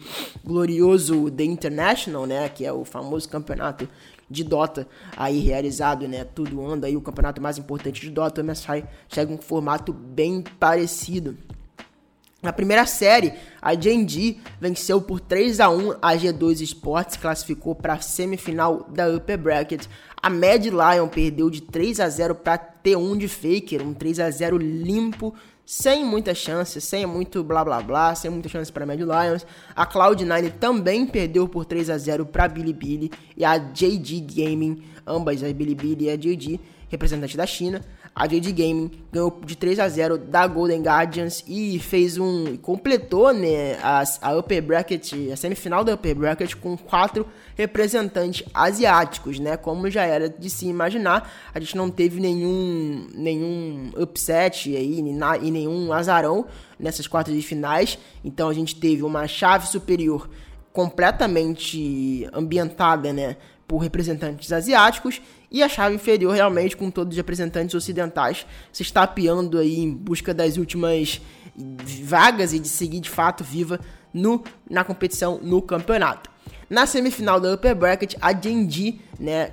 glorioso 0.44 1.30
The 1.30 1.44
International, 1.44 2.26
né? 2.26 2.50
Que 2.50 2.66
é 2.66 2.74
o 2.74 2.84
famoso 2.84 3.30
campeonato 3.30 3.88
de 4.30 4.44
Dota 4.44 4.88
aí 5.16 5.40
realizado, 5.40 6.08
né? 6.08 6.24
Tudo 6.24 6.66
anda 6.66 6.88
aí, 6.88 6.98
o 6.98 7.02
campeonato 7.02 7.42
mais 7.42 7.58
importante 7.58 8.02
de 8.02 8.10
Dota, 8.10 8.42
o 8.42 8.44
MSI 8.44 8.84
chega 9.08 9.34
um 9.34 9.38
formato 9.38 9.94
bem 9.94 10.44
parecido. 10.60 11.38
Na 12.42 12.54
primeira 12.54 12.86
série, 12.86 13.34
a 13.60 13.74
G&G 13.74 14.38
venceu 14.62 15.02
por 15.02 15.20
3 15.20 15.60
a 15.60 15.70
1 15.70 15.94
a 16.00 16.16
G2 16.16 16.62
Sports, 16.62 17.18
classificou 17.18 17.74
para 17.74 17.94
a 17.94 18.00
semifinal 18.00 18.88
da 18.90 19.10
Upper 19.10 19.40
Bracket. 19.40 19.88
A 20.22 20.30
Mad 20.30 20.66
Lion 20.66 21.08
perdeu 21.08 21.50
de 21.50 21.62
3 21.62 22.00
a 22.00 22.08
0 22.08 22.36
para 22.36 22.60
T1 22.60 23.18
de 23.18 23.28
Faker, 23.28 23.82
um 23.82 23.94
3 23.94 24.20
a 24.20 24.30
0 24.30 24.58
limpo, 24.58 25.34
sem 25.68 26.06
muita 26.06 26.34
chance, 26.34 26.80
sem 26.80 27.06
muito 27.06 27.44
blá 27.44 27.62
blá 27.62 27.82
blá, 27.82 28.16
sem 28.16 28.32
muita 28.32 28.48
chance 28.48 28.72
para 28.72 28.86
Mad 28.86 29.02
Lions. 29.02 29.46
A 29.76 29.86
Cloud9 29.86 30.54
também 30.54 31.06
perdeu 31.06 31.46
por 31.46 31.66
3 31.66 31.90
a 31.90 31.98
0 31.98 32.26
para 32.26 32.48
Bilibili 32.48 33.12
e 33.36 33.44
a 33.44 33.58
JD 33.58 34.22
Gaming, 34.22 34.82
ambas 35.06 35.44
a 35.44 35.52
Bilibili 35.52 36.06
e 36.06 36.10
a 36.10 36.16
JD, 36.16 36.58
representante 36.88 37.36
da 37.36 37.46
China, 37.46 37.82
a 38.18 38.26
JD 38.26 38.52
Gaming 38.52 38.92
ganhou 39.12 39.40
de 39.46 39.56
3 39.56 39.78
a 39.78 39.88
0 39.88 40.18
da 40.18 40.48
Golden 40.48 40.82
Guardians 40.82 41.44
e 41.48 41.78
fez 41.78 42.18
um 42.18 42.58
completou 42.58 43.32
né 43.32 43.78
a, 43.84 44.04
a 44.24 44.36
upper 44.36 44.60
bracket, 44.64 45.14
a 45.32 45.36
semifinal 45.36 45.84
da 45.84 45.94
upper 45.94 46.16
bracket 46.16 46.56
com 46.56 46.76
quatro 46.76 47.28
representantes 47.56 48.44
asiáticos, 48.56 49.38
né? 49.38 49.56
Como 49.56 49.88
já 49.92 50.04
era 50.04 50.28
de 50.28 50.50
se 50.50 50.66
imaginar, 50.66 51.32
a 51.54 51.60
gente 51.60 51.78
não 51.78 51.92
teve 51.92 52.20
nenhum 52.20 53.08
nenhum 53.14 53.92
upset 53.96 54.76
aí 54.76 54.98
e 54.98 55.52
nenhum 55.52 55.94
azarão 55.94 56.48
nessas 56.80 57.06
quartas 57.06 57.36
de 57.36 57.42
finais. 57.44 58.00
Então 58.26 58.50
a 58.50 58.54
gente 58.54 58.76
teve 58.76 59.04
uma 59.04 59.28
chave 59.28 59.68
superior 59.68 60.28
completamente 60.74 62.28
ambientada, 62.34 63.14
né, 63.14 63.38
por 63.68 63.78
representantes 63.78 64.52
asiáticos 64.52 65.22
e 65.52 65.64
a 65.64 65.70
chave 65.70 65.96
inferior 65.96 66.34
realmente 66.34 66.76
com 66.76 66.92
todos 66.92 67.14
os 67.14 67.18
representantes 67.18 67.74
ocidentais 67.74 68.46
se 68.72 68.84
estapeando 68.84 69.58
aí 69.58 69.80
em 69.80 69.92
busca 69.92 70.34
das 70.34 70.58
últimas 70.58 71.22
vagas 72.04 72.54
e 72.54 72.60
de 72.60 72.70
seguir 72.70 73.00
de 73.00 73.10
fato 73.10 73.44
viva 73.44 73.80
no, 74.14 74.44
na 74.70 74.84
competição 74.84 75.40
no 75.42 75.62
campeonato. 75.62 76.30
Na 76.70 76.86
semifinal 76.86 77.40
da 77.40 77.54
Upper 77.54 77.76
Bracket, 77.76 78.16
a 78.20 78.34
Genji, 78.34 79.00
né, 79.20 79.52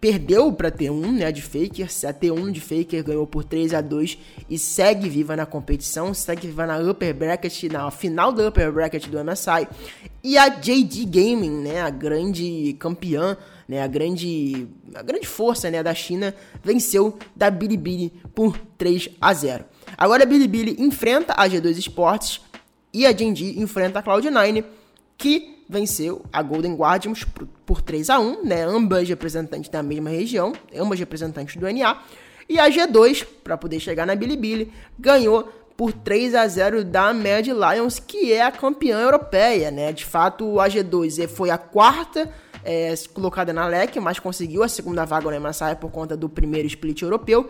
perdeu 0.00 0.52
para 0.52 0.70
T1, 0.70 1.12
né, 1.12 1.32
de 1.32 1.42
Faker, 1.42 1.86
a 1.86 2.12
T1 2.12 2.50
de 2.50 2.60
Faker 2.60 3.04
ganhou 3.04 3.26
por 3.26 3.44
3 3.44 3.74
a 3.74 3.80
2 3.80 4.18
e 4.48 4.58
segue 4.58 5.08
viva 5.08 5.36
na 5.36 5.46
competição, 5.46 6.12
segue 6.14 6.46
viva 6.48 6.66
na 6.66 6.78
Upper 6.78 7.14
Bracket, 7.14 7.64
na 7.64 7.90
final 7.90 8.32
da 8.32 8.48
Upper 8.48 8.72
Bracket 8.72 9.06
do 9.06 9.22
MSI. 9.24 9.68
E 10.22 10.36
a 10.36 10.48
JD 10.48 11.04
Gaming, 11.04 11.62
né, 11.62 11.80
a 11.80 11.90
grande 11.90 12.76
campeã 12.78 13.36
né, 13.68 13.82
a 13.82 13.86
grande 13.86 14.66
a 14.94 15.02
grande 15.02 15.26
força, 15.26 15.70
né, 15.70 15.82
da 15.82 15.94
China 15.94 16.34
venceu 16.64 17.18
da 17.36 17.50
Bilibili 17.50 18.12
por 18.34 18.58
3 18.78 19.10
a 19.20 19.34
0. 19.34 19.64
Agora 19.96 20.22
a 20.22 20.26
Bilibili 20.26 20.76
enfrenta 20.78 21.34
a 21.36 21.46
G2 21.46 21.76
Sports 21.78 22.40
e 22.92 23.04
a 23.04 23.12
Genji 23.12 23.60
enfrenta 23.60 23.98
a 23.98 24.02
Cloud9, 24.02 24.64
que 25.18 25.64
venceu 25.68 26.24
a 26.32 26.42
Golden 26.42 26.74
Guardians 26.74 27.24
por, 27.24 27.46
por 27.66 27.82
3 27.82 28.08
a 28.08 28.18
1, 28.18 28.44
né, 28.44 28.64
ambas 28.64 29.06
representantes 29.06 29.68
da 29.68 29.82
mesma 29.82 30.08
região, 30.08 30.52
ambas 30.74 30.98
representantes 30.98 31.56
do 31.56 31.70
NA. 31.70 32.02
E 32.48 32.58
a 32.58 32.70
G2, 32.70 33.26
para 33.44 33.58
poder 33.58 33.78
chegar 33.78 34.06
na 34.06 34.14
Bilibili, 34.14 34.72
ganhou 34.98 35.52
por 35.78 35.92
3 35.92 36.34
a 36.34 36.48
0 36.48 36.82
da 36.82 37.14
Mad 37.14 37.46
Lions, 37.46 38.00
que 38.00 38.32
é 38.32 38.42
a 38.42 38.50
campeã 38.50 38.98
europeia, 38.98 39.70
né? 39.70 39.92
De 39.92 40.04
fato, 40.04 40.58
a 40.58 40.68
G2 40.68 41.28
foi 41.28 41.50
a 41.50 41.56
quarta 41.56 42.28
é, 42.64 42.92
colocada 43.14 43.52
na 43.52 43.64
LEC, 43.68 44.00
mas 44.00 44.18
conseguiu 44.18 44.64
a 44.64 44.68
segunda 44.68 45.04
vaga 45.04 45.30
no 45.30 45.40
MSI 45.40 45.76
por 45.80 45.92
conta 45.92 46.16
do 46.16 46.28
primeiro 46.28 46.66
split 46.66 47.02
europeu. 47.02 47.48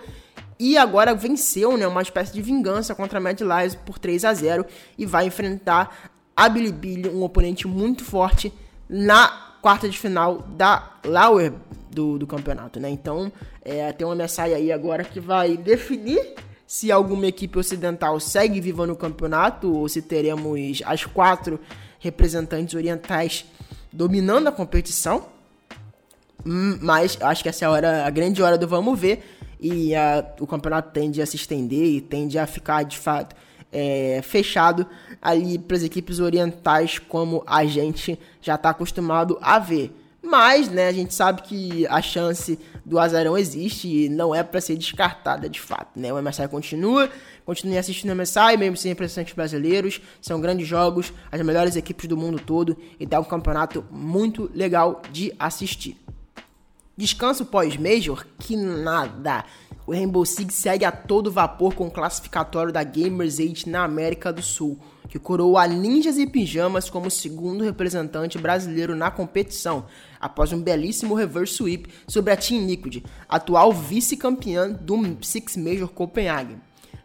E 0.58 0.76
agora 0.76 1.14
venceu 1.14 1.78
né, 1.78 1.86
uma 1.86 2.02
espécie 2.02 2.34
de 2.34 2.42
vingança 2.42 2.94
contra 2.94 3.16
a 3.16 3.20
Mad 3.22 3.40
Lions 3.40 3.74
por 3.74 3.98
3 3.98 4.22
a 4.26 4.34
0 4.34 4.66
e 4.98 5.06
vai 5.06 5.24
enfrentar 5.24 6.10
a 6.36 6.50
Bilibili, 6.50 7.08
um 7.08 7.22
oponente 7.22 7.66
muito 7.66 8.04
forte, 8.04 8.52
na 8.86 9.54
quarta 9.62 9.88
de 9.88 9.98
final 9.98 10.42
da 10.50 10.98
Lauer 11.02 11.54
do, 11.90 12.18
do 12.18 12.26
campeonato. 12.26 12.78
Né? 12.78 12.90
Então 12.90 13.32
é, 13.64 13.90
tem 13.90 14.06
uma 14.06 14.14
MSI 14.14 14.52
aí 14.52 14.70
agora 14.70 15.02
que 15.02 15.18
vai 15.18 15.56
definir 15.56 16.36
se 16.68 16.92
alguma 16.92 17.26
equipe 17.26 17.58
ocidental 17.58 18.20
segue 18.20 18.60
viva 18.60 18.86
no 18.86 18.94
campeonato 18.94 19.74
ou 19.74 19.88
se 19.88 20.02
teremos 20.02 20.82
as 20.84 21.02
quatro 21.02 21.58
representantes 21.98 22.74
orientais 22.74 23.46
dominando 23.90 24.48
a 24.48 24.52
competição. 24.52 25.28
Hum, 26.44 26.78
mas 26.82 27.16
acho 27.22 27.42
que 27.42 27.48
essa 27.48 27.64
é 27.64 27.68
a, 27.68 27.70
hora, 27.70 28.06
a 28.06 28.10
grande 28.10 28.42
hora 28.42 28.58
do 28.58 28.68
vamos 28.68 29.00
ver. 29.00 29.24
E 29.58 29.94
a, 29.94 30.22
o 30.38 30.46
campeonato 30.46 30.92
tende 30.92 31.22
a 31.22 31.26
se 31.26 31.36
estender 31.36 31.86
e 31.86 32.02
tende 32.02 32.38
a 32.38 32.46
ficar 32.46 32.82
de 32.82 32.98
fato 32.98 33.34
é, 33.72 34.20
fechado 34.22 34.86
ali 35.22 35.58
para 35.58 35.78
as 35.78 35.82
equipes 35.82 36.20
orientais, 36.20 36.98
como 36.98 37.42
a 37.46 37.64
gente 37.64 38.20
já 38.42 38.56
está 38.56 38.68
acostumado 38.68 39.38
a 39.40 39.58
ver. 39.58 39.90
Mas, 40.28 40.68
né, 40.68 40.88
a 40.88 40.92
gente 40.92 41.14
sabe 41.14 41.40
que 41.40 41.86
a 41.86 42.02
chance 42.02 42.58
do 42.84 42.98
azarão 42.98 43.36
existe 43.36 43.88
e 43.88 44.08
não 44.10 44.34
é 44.34 44.42
para 44.42 44.60
ser 44.60 44.76
descartada 44.76 45.48
de 45.48 45.58
fato, 45.58 45.98
né? 45.98 46.12
O 46.12 46.22
MSI 46.22 46.46
continua, 46.48 47.10
continue 47.46 47.78
assistindo 47.78 48.10
o 48.10 48.14
MSI, 48.14 48.58
mesmo 48.58 48.76
sem 48.76 48.90
representantes 48.90 49.32
brasileiros, 49.32 50.02
são 50.20 50.38
grandes 50.38 50.68
jogos, 50.68 51.14
as 51.32 51.40
melhores 51.40 51.76
equipes 51.76 52.06
do 52.06 52.16
mundo 52.16 52.38
todo 52.38 52.76
e 53.00 53.06
dá 53.06 53.18
um 53.18 53.24
campeonato 53.24 53.82
muito 53.90 54.50
legal 54.54 55.00
de 55.10 55.32
assistir. 55.38 55.96
Descanso 56.94 57.46
pós-Major? 57.46 58.26
Que 58.38 58.54
nada! 58.54 59.46
O 59.86 59.92
Rainbow 59.92 60.26
Six 60.26 60.54
segue 60.54 60.84
a 60.84 60.92
todo 60.92 61.32
vapor 61.32 61.74
com 61.74 61.86
o 61.86 61.90
classificatório 61.90 62.70
da 62.70 62.84
Gamers 62.84 63.38
8 63.38 63.70
na 63.70 63.82
América 63.84 64.30
do 64.30 64.42
Sul 64.42 64.78
que 65.08 65.18
coroou 65.18 65.56
a 65.56 65.66
Ninjas 65.66 66.18
e 66.18 66.26
Pijamas 66.26 66.90
como 66.90 67.10
segundo 67.10 67.64
representante 67.64 68.38
brasileiro 68.38 68.94
na 68.94 69.10
competição, 69.10 69.86
após 70.20 70.52
um 70.52 70.60
belíssimo 70.60 71.14
reverse 71.14 71.54
sweep 71.54 71.88
sobre 72.06 72.32
a 72.32 72.36
Team 72.36 72.66
Liquid, 72.66 73.04
atual 73.28 73.72
vice-campeã 73.72 74.70
do 74.70 75.16
Six 75.22 75.56
Major 75.56 75.88
Copenhagen. 75.88 76.60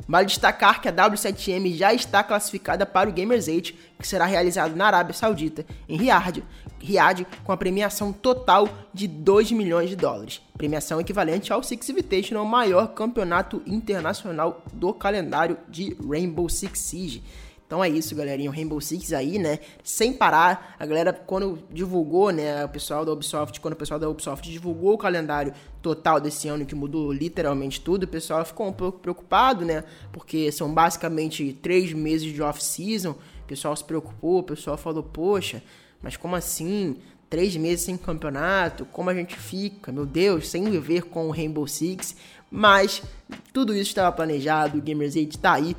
Vale 0.07 0.27
destacar 0.27 0.81
que 0.81 0.89
a 0.89 0.93
W7M 0.93 1.75
já 1.75 1.93
está 1.93 2.21
classificada 2.23 2.85
para 2.85 3.09
o 3.09 3.13
Gamers 3.13 3.47
8, 3.47 3.73
que 3.97 4.07
será 4.07 4.25
realizado 4.25 4.75
na 4.75 4.85
Arábia 4.87 5.13
Saudita, 5.13 5.65
em 5.87 5.95
Riyadh, 5.95 6.43
Riyadh 6.79 7.25
com 7.45 7.53
a 7.53 7.57
premiação 7.57 8.11
total 8.11 8.67
de 8.93 9.07
2 9.07 9.53
milhões 9.53 9.89
de 9.89 9.95
dólares. 9.95 10.41
Premiação 10.57 10.99
equivalente 10.99 11.53
ao 11.53 11.63
Six 11.63 11.89
Invitational, 11.89 12.45
maior 12.45 12.87
campeonato 12.87 13.61
internacional 13.65 14.61
do 14.73 14.93
calendário 14.93 15.57
de 15.69 15.95
Rainbow 16.05 16.49
Six 16.49 16.79
Siege. 16.79 17.23
Então 17.73 17.83
é 17.83 17.89
isso, 17.89 18.15
galerinha. 18.15 18.51
O 18.51 18.53
Rainbow 18.53 18.79
Six 18.79 19.13
aí, 19.13 19.39
né? 19.39 19.57
Sem 19.83 20.13
parar. 20.13 20.75
A 20.77 20.85
galera, 20.85 21.11
quando 21.11 21.57
divulgou, 21.71 22.29
né? 22.29 22.63
O 22.63 22.69
pessoal 22.69 23.03
da 23.03 23.11
Ubisoft, 23.11 23.59
quando 23.59 23.73
o 23.73 23.75
pessoal 23.75 23.99
da 23.99 24.07
Ubisoft 24.07 24.47
divulgou 24.47 24.93
o 24.93 24.97
calendário 24.97 25.51
total 25.81 26.19
desse 26.19 26.47
ano, 26.47 26.67
que 26.67 26.75
mudou 26.75 27.11
literalmente 27.11 27.81
tudo, 27.81 28.03
o 28.03 28.07
pessoal 28.07 28.45
ficou 28.45 28.67
um 28.67 28.71
pouco 28.71 28.99
preocupado, 28.99 29.65
né? 29.65 29.83
Porque 30.11 30.51
são 30.51 30.71
basicamente 30.71 31.51
três 31.63 31.91
meses 31.93 32.31
de 32.31 32.43
off-season. 32.43 33.13
O 33.43 33.47
pessoal 33.47 33.75
se 33.75 33.83
preocupou, 33.83 34.41
o 34.41 34.43
pessoal 34.43 34.77
falou, 34.77 35.01
poxa, 35.01 35.63
mas 35.99 36.15
como 36.15 36.35
assim? 36.35 36.97
Três 37.27 37.57
meses 37.57 37.85
sem 37.85 37.97
campeonato, 37.97 38.85
como 38.85 39.09
a 39.09 39.15
gente 39.15 39.35
fica? 39.35 39.91
Meu 39.91 40.05
Deus, 40.05 40.47
sem 40.47 40.63
viver 40.69 41.05
com 41.05 41.27
o 41.27 41.31
Rainbow 41.31 41.65
Six. 41.65 42.15
Mas 42.51 43.01
tudo 43.51 43.73
isso 43.73 43.89
estava 43.89 44.15
planejado, 44.15 44.77
o 44.77 44.81
Gamers 44.81 45.15
8 45.15 45.37
está 45.37 45.53
aí 45.53 45.75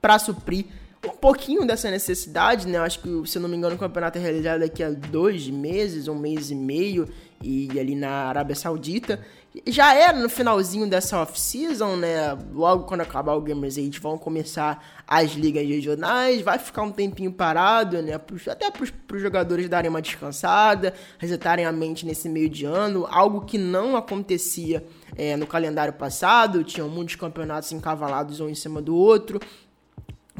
para 0.00 0.18
suprir 0.18 0.64
um 1.04 1.16
pouquinho 1.16 1.66
dessa 1.66 1.90
necessidade, 1.90 2.66
né? 2.66 2.78
Eu 2.78 2.82
acho 2.82 3.00
que, 3.00 3.28
se 3.28 3.38
eu 3.38 3.42
não 3.42 3.48
me 3.48 3.56
engano, 3.56 3.76
o 3.76 3.78
campeonato 3.78 4.18
é 4.18 4.20
realizado 4.20 4.60
daqui 4.60 4.82
a 4.82 4.90
dois 4.90 5.48
meses, 5.48 6.08
um 6.08 6.14
mês 6.14 6.50
e 6.50 6.54
meio, 6.54 7.08
e 7.42 7.78
ali 7.78 7.94
na 7.94 8.10
Arábia 8.10 8.56
Saudita. 8.56 9.20
Já 9.68 9.94
era 9.94 10.18
no 10.18 10.28
finalzinho 10.28 10.88
dessa 10.88 11.20
off-season, 11.20 11.94
né? 11.94 12.36
Logo 12.52 12.84
quando 12.84 13.02
acabar 13.02 13.34
o 13.34 13.40
Gamers 13.40 13.76
8 13.76 14.00
vão 14.00 14.18
começar 14.18 15.04
as 15.06 15.32
ligas 15.32 15.64
regionais, 15.64 16.40
vai 16.40 16.58
ficar 16.58 16.82
um 16.82 16.90
tempinho 16.90 17.30
parado, 17.30 18.02
né? 18.02 18.14
Até 18.50 18.70
para 18.70 18.82
os 18.82 19.22
jogadores 19.22 19.68
darem 19.68 19.88
uma 19.88 20.02
descansada, 20.02 20.92
resetarem 21.18 21.66
a 21.66 21.70
mente 21.70 22.04
nesse 22.04 22.28
meio 22.28 22.48
de 22.48 22.64
ano, 22.64 23.06
algo 23.08 23.42
que 23.42 23.56
não 23.56 23.94
acontecia 23.96 24.84
é, 25.16 25.36
no 25.36 25.46
calendário 25.46 25.92
passado, 25.92 26.64
tinham 26.64 26.88
muitos 26.88 27.14
campeonatos 27.14 27.70
encavalados 27.70 28.40
um 28.40 28.48
em 28.48 28.56
cima 28.56 28.82
do 28.82 28.96
outro 28.96 29.38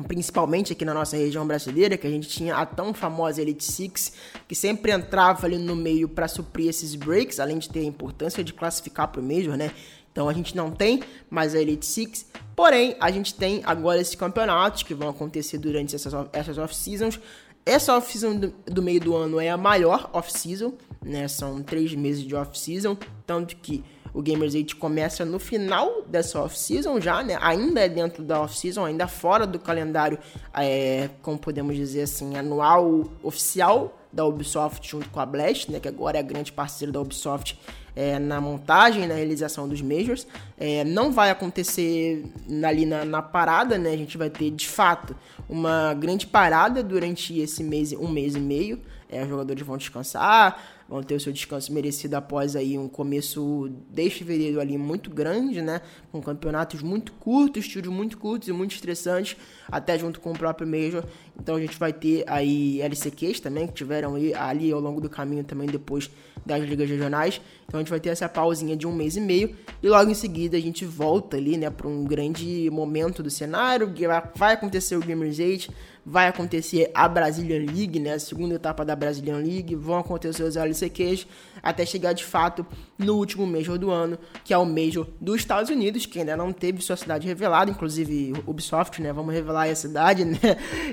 principalmente 0.03 0.73
aqui 0.73 0.85
na 0.85 0.93
nossa 0.93 1.17
região 1.17 1.47
brasileira, 1.47 1.97
que 1.97 2.07
a 2.07 2.11
gente 2.11 2.29
tinha 2.29 2.57
a 2.57 2.67
tão 2.67 2.93
famosa 2.93 3.41
Elite 3.41 3.65
Six, 3.65 4.13
que 4.49 4.55
sempre 4.55 4.91
entrava 4.91 5.47
ali 5.47 5.57
no 5.57 5.77
meio 5.77 6.09
para 6.09 6.27
suprir 6.27 6.69
esses 6.69 6.95
breaks, 6.97 7.39
além 7.39 7.59
de 7.59 7.69
ter 7.69 7.81
a 7.81 7.85
importância 7.85 8.43
de 8.43 8.53
classificar 8.53 9.09
para 9.09 9.21
o 9.21 9.25
Major, 9.25 9.57
né? 9.57 9.71
Então 10.11 10.29
a 10.29 10.33
gente 10.33 10.57
não 10.57 10.71
tem 10.71 11.03
mais 11.31 11.55
a 11.55 11.61
Elite 11.61 11.87
Six, 11.87 12.27
porém 12.57 12.97
a 13.01 13.11
gente 13.11 13.35
tem 13.35 13.63
agora 13.65 14.01
esses 14.01 14.15
campeonatos 14.15 14.83
que 14.83 14.95
vão 14.95 15.09
acontecer 15.09 15.59
durante 15.59 15.95
essas, 15.95 16.13
essas 16.33 16.59
off-seasons. 16.59 17.21
Essa 17.67 17.97
off-season 17.97 18.37
do, 18.37 18.55
do, 18.67 18.83
meio 18.83 19.01
do 19.01 19.17
ano 19.17 19.41
é 19.41 19.49
a 19.49 19.57
maior 19.57 20.11
off-season, 20.13 20.75
né? 21.03 21.27
São 21.29 21.63
três 21.63 21.95
meses 21.95 22.23
de 22.23 22.35
off-season, 22.35 22.97
tanto 23.27 23.57
que 23.57 23.83
o 24.15 24.23
Gamers 24.23 24.55
8 24.55 24.77
começa 24.77 25.25
no 25.25 25.41
final 25.41 26.03
dessa 26.07 26.41
off-season 26.41 27.01
já, 27.01 27.23
né? 27.23 27.37
Ainda 27.41 27.81
é 27.81 27.89
dentro 27.89 28.23
da 28.23 28.41
off-season, 28.41 28.85
ainda 28.85 29.09
fora 29.09 29.45
do 29.45 29.59
calendário, 29.59 30.19
é, 30.55 31.11
como 31.21 31.37
podemos 31.37 31.75
dizer 31.75 32.03
assim, 32.03 32.37
anual 32.37 33.05
oficial 33.25 33.99
da 34.13 34.25
Ubisoft 34.25 34.89
junto 34.89 35.11
com 35.11 35.19
a 35.19 35.27
Blast, 35.27 35.69
né? 35.71 35.81
Que 35.81 35.89
agora 35.89 36.17
é 36.17 36.21
a 36.21 36.23
grande 36.23 36.53
parceira 36.53 36.93
da 36.93 37.01
Ubisoft 37.01 37.59
é, 37.97 38.19
na 38.19 38.41
montagem, 38.41 39.07
na 39.07 39.15
realização 39.15 39.69
dos 39.69 39.83
Majors. 39.83 40.27
É, 40.57 40.85
não 40.85 41.13
vai 41.13 41.31
acontecer 41.31 42.25
ali 42.65 42.87
na, 42.87 43.05
na, 43.05 43.21
parada, 43.21 43.77
né? 43.77 43.91
A 43.91 43.97
gente 43.97 44.17
vai 44.17 44.31
ter, 44.31 44.51
de 44.51 44.69
fato, 44.69 45.17
uma 45.49 45.93
grande 45.95 46.27
parada 46.27 46.83
durante 46.83 47.39
esse 47.39 47.65
mês, 47.65 47.93
um 47.93 48.09
mês 48.09 48.37
e 48.37 48.41
meio. 48.41 48.81
É, 49.09 49.23
os 49.23 49.29
jogadores 49.29 49.63
vão 49.65 49.77
descansar, 49.77 50.61
vão 50.89 51.03
ter 51.03 51.15
o 51.15 51.21
seu 51.21 51.33
descanso 51.33 51.73
merecido 51.73 52.15
após 52.15 52.55
aí 52.57 52.79
um 52.79 52.89
começo 52.89 53.71
desde 53.91 54.19
fevereiro 54.19 54.61
ali 54.61 54.77
muito 54.77 55.11
grande, 55.11 55.63
né? 55.63 55.81
Com 56.13 56.21
campeonatos 56.21 56.83
muito 56.83 57.13
curtos, 57.13 57.67
tiros 57.67 57.93
muito 57.93 58.19
curtos 58.19 58.49
e 58.49 58.53
muito 58.53 58.75
estressantes, 58.75 59.37
até 59.69 59.99
junto 59.99 60.21
com 60.21 60.33
o 60.33 60.39
próprio 60.39 60.67
Major. 60.67 61.05
Então 61.41 61.57
a 61.57 61.61
gente 61.61 61.79
vai 61.79 61.93
ter 61.93 62.25
aí 62.27 62.81
LCQs 62.81 63.41
também, 63.41 63.67
que 63.67 63.73
tiveram 63.73 64.15
aí, 64.15 64.35
ali 64.35 64.71
ao 64.71 64.81
longo 64.81 65.01
do 65.01 65.09
caminho 65.09 65.45
também 65.45 65.67
depois 65.67 66.11
das 66.45 66.63
ligas 66.63 66.89
regionais. 66.89 67.41
Então 67.67 67.81
a 67.81 67.83
gente 67.83 67.91
vai 67.91 68.01
ter 68.01 68.11
essa 68.11 68.29
pausinha 68.29 68.77
de 68.77 68.87
um 68.87 68.93
mês 68.93 69.17
e 69.17 69.21
meio 69.21 69.57
e 69.83 69.89
logo 69.89 70.11
em 70.11 70.15
seguida 70.15 70.57
a 70.57 70.61
gente 70.61 70.85
volta 70.85 71.37
ali, 71.37 71.57
né, 71.57 71.71
para 71.71 71.89
um 71.89 72.05
grande 72.05 72.69
momento 72.71 73.23
do 73.23 73.31
cenário, 73.31 73.93
que 73.93 74.07
vai 74.07 74.53
acontecer 74.53 74.97
o 74.97 75.01
Gamers 75.01 75.39
8, 75.39 75.73
vai 76.05 76.29
acontecer 76.29 76.91
a 76.95 77.09
Brazilian 77.09 77.65
League, 77.65 77.99
né, 77.99 78.15
a 78.15 78.19
segunda 78.19 78.55
etapa 78.55 78.85
da 78.85 78.95
Brazilian 78.95 79.39
League, 79.39 79.75
vão 79.75 79.99
acontecer 79.99 80.43
os 80.43 80.57
LCQs 80.57 81.27
até 81.63 81.87
chegar 81.87 82.13
de 82.13 82.25
fato 82.25 82.67
no 82.99 83.15
último 83.17 83.47
Major 83.47 83.79
do 83.79 83.91
ano, 83.91 84.19
que 84.45 84.53
é 84.53 84.59
o 84.59 84.67
Major 84.67 85.07
dos 85.21 85.37
Estados 85.37 85.71
Unidos, 85.71 86.05
que 86.05 86.19
ainda 86.19 86.37
não 86.37 86.53
teve 86.53 86.83
sua 86.83 86.97
cidade 86.97 87.27
revelada, 87.27 87.71
inclusive 87.71 88.35
Ubisoft, 88.47 89.01
né, 89.01 89.13
vamos 89.13 89.33
revelar 89.33 89.69
a 89.69 89.75
cidade, 89.75 90.25
né, 90.27 90.39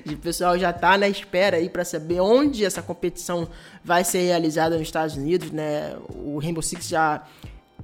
o 0.05 0.17
pessoal 0.17 0.57
já 0.57 0.71
tá 0.71 0.97
na 0.97 1.09
espera 1.09 1.57
aí 1.57 1.69
para 1.69 1.83
saber 1.83 2.21
onde 2.21 2.63
essa 2.63 2.81
competição 2.81 3.47
vai 3.83 4.03
ser 4.03 4.19
realizada 4.19 4.77
nos 4.77 4.87
Estados 4.87 5.17
Unidos, 5.17 5.51
né, 5.51 5.97
o 6.09 6.39
Rainbow 6.39 6.63
Six 6.63 6.87
já 6.87 7.23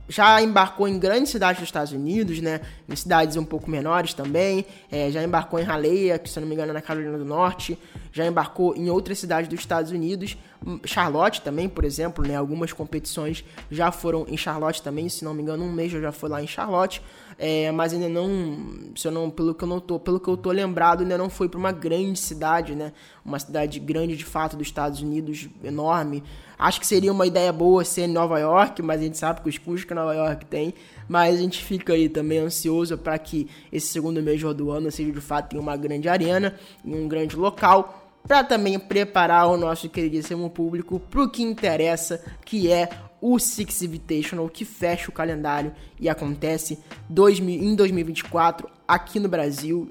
já 0.10 0.42
embarcou 0.42 0.88
em 0.88 0.98
grandes 0.98 1.32
cidades 1.32 1.60
dos 1.60 1.68
Estados 1.68 1.92
Unidos, 1.92 2.40
né? 2.40 2.62
Em 2.88 2.96
cidades 2.96 3.36
um 3.36 3.44
pouco 3.44 3.70
menores 3.70 4.14
também. 4.14 4.66
É, 4.92 5.12
já 5.12 5.24
embarcou 5.24 5.60
em 5.60 5.64
Raleigh, 5.64 6.18
que 6.20 6.30
se 6.30 6.40
não 6.40 6.48
me 6.48 6.54
engano 6.54 6.72
é 6.72 6.74
na 6.74 6.82
Carolina 6.82 7.18
do 7.18 7.26
Norte. 7.26 7.78
Já 8.12 8.26
embarcou 8.26 8.76
em 8.76 8.90
outras 8.90 9.20
cidades 9.20 9.50
dos 9.50 9.60
Estados 9.60 9.92
Unidos. 9.92 10.38
Hum, 10.66 10.79
Charlotte 10.86 11.42
também, 11.42 11.68
por 11.68 11.84
exemplo, 11.84 12.25
né? 12.25 12.36
Algumas 12.36 12.72
competições 12.72 13.44
já 13.70 13.92
foram 13.92 14.25
em 14.29 14.38
Charlotte 14.38 14.81
também. 14.81 15.10
Se 15.10 15.25
não 15.25 15.34
me 15.34 15.42
engano, 15.42 15.64
um 15.64 15.72
mês 15.72 15.94
eu 15.94 16.01
já 16.01 16.12
fui 16.12 16.29
lá 16.29 16.42
em 16.42 16.48
Charlotte. 16.48 17.01
É, 17.40 17.72
mas 17.72 17.94
ainda 17.94 18.10
não, 18.10 18.90
se 18.96 19.08
eu 19.08 19.12
não, 19.12 19.30
pelo 19.30 19.54
que 19.54 19.64
eu 19.64 19.68
não 19.68 19.80
tô, 19.80 20.00
pelo 20.00 20.20
que 20.20 20.28
eu 20.28 20.36
tô 20.36 20.52
lembrado, 20.52 21.02
ainda 21.02 21.18
não 21.18 21.30
foi 21.30 21.48
para 21.48 21.60
uma 21.60 21.72
grande 21.72 22.18
cidade, 22.18 22.74
né? 22.74 22.92
Uma 23.24 23.38
cidade 23.38 23.80
grande 23.80 24.18
de 24.18 24.26
fato 24.26 24.58
dos 24.58 24.68
Estados 24.68 25.02
Unidos, 25.02 25.48
enorme. 25.64 26.24
Acho 26.58 26.80
que 26.80 26.88
seria 26.88 27.12
uma 27.12 27.28
ideia 27.28 27.54
boa 27.54 27.86
ser 27.86 28.04
em 28.04 28.12
Nova 28.12 28.40
York, 28.40 28.82
mas 28.82 29.02
a 29.02 29.04
gente 29.04 29.18
sabe 29.20 29.42
que 29.42 29.50
os 29.50 29.58
custos 29.60 29.84
que 29.84 29.94
Nova 29.94 30.16
York 30.16 30.48
tem. 30.48 30.74
Mas 31.08 31.36
a 31.36 31.38
gente 31.38 31.64
fica 31.64 31.94
aí 31.94 32.10
também 32.10 32.40
ansioso 32.40 32.98
para 32.98 33.18
que 33.20 33.48
esse 33.72 33.88
segundo 33.88 34.22
mês 34.24 34.42
do 34.42 34.72
ano 34.72 34.90
seja 34.90 35.12
de 35.12 35.22
fato 35.22 35.56
em 35.56 35.60
uma 35.60 35.78
grande 35.78 36.10
arena, 36.10 36.56
em 36.84 36.96
um 36.96 37.08
grande 37.08 37.36
local 37.36 38.04
para 38.28 38.44
também 38.44 38.78
preparar 38.78 39.48
o 39.48 39.56
nosso 39.56 39.88
queridíssimo 39.88 40.50
público 40.50 41.00
para 41.00 41.24
o 41.24 41.30
que 41.30 41.42
interessa, 41.42 42.22
que 42.44 42.70
é 42.70 42.90
o 43.22 43.40
Six 43.40 43.82
Invitational, 43.82 44.48
que 44.50 44.64
fecha 44.64 45.10
o 45.10 45.14
calendário 45.14 45.74
e 46.00 46.08
acontece 46.08 46.80
em 47.10 47.75
2024 47.75 48.70
aqui 48.88 49.20
no 49.20 49.27
Brasil, 49.27 49.90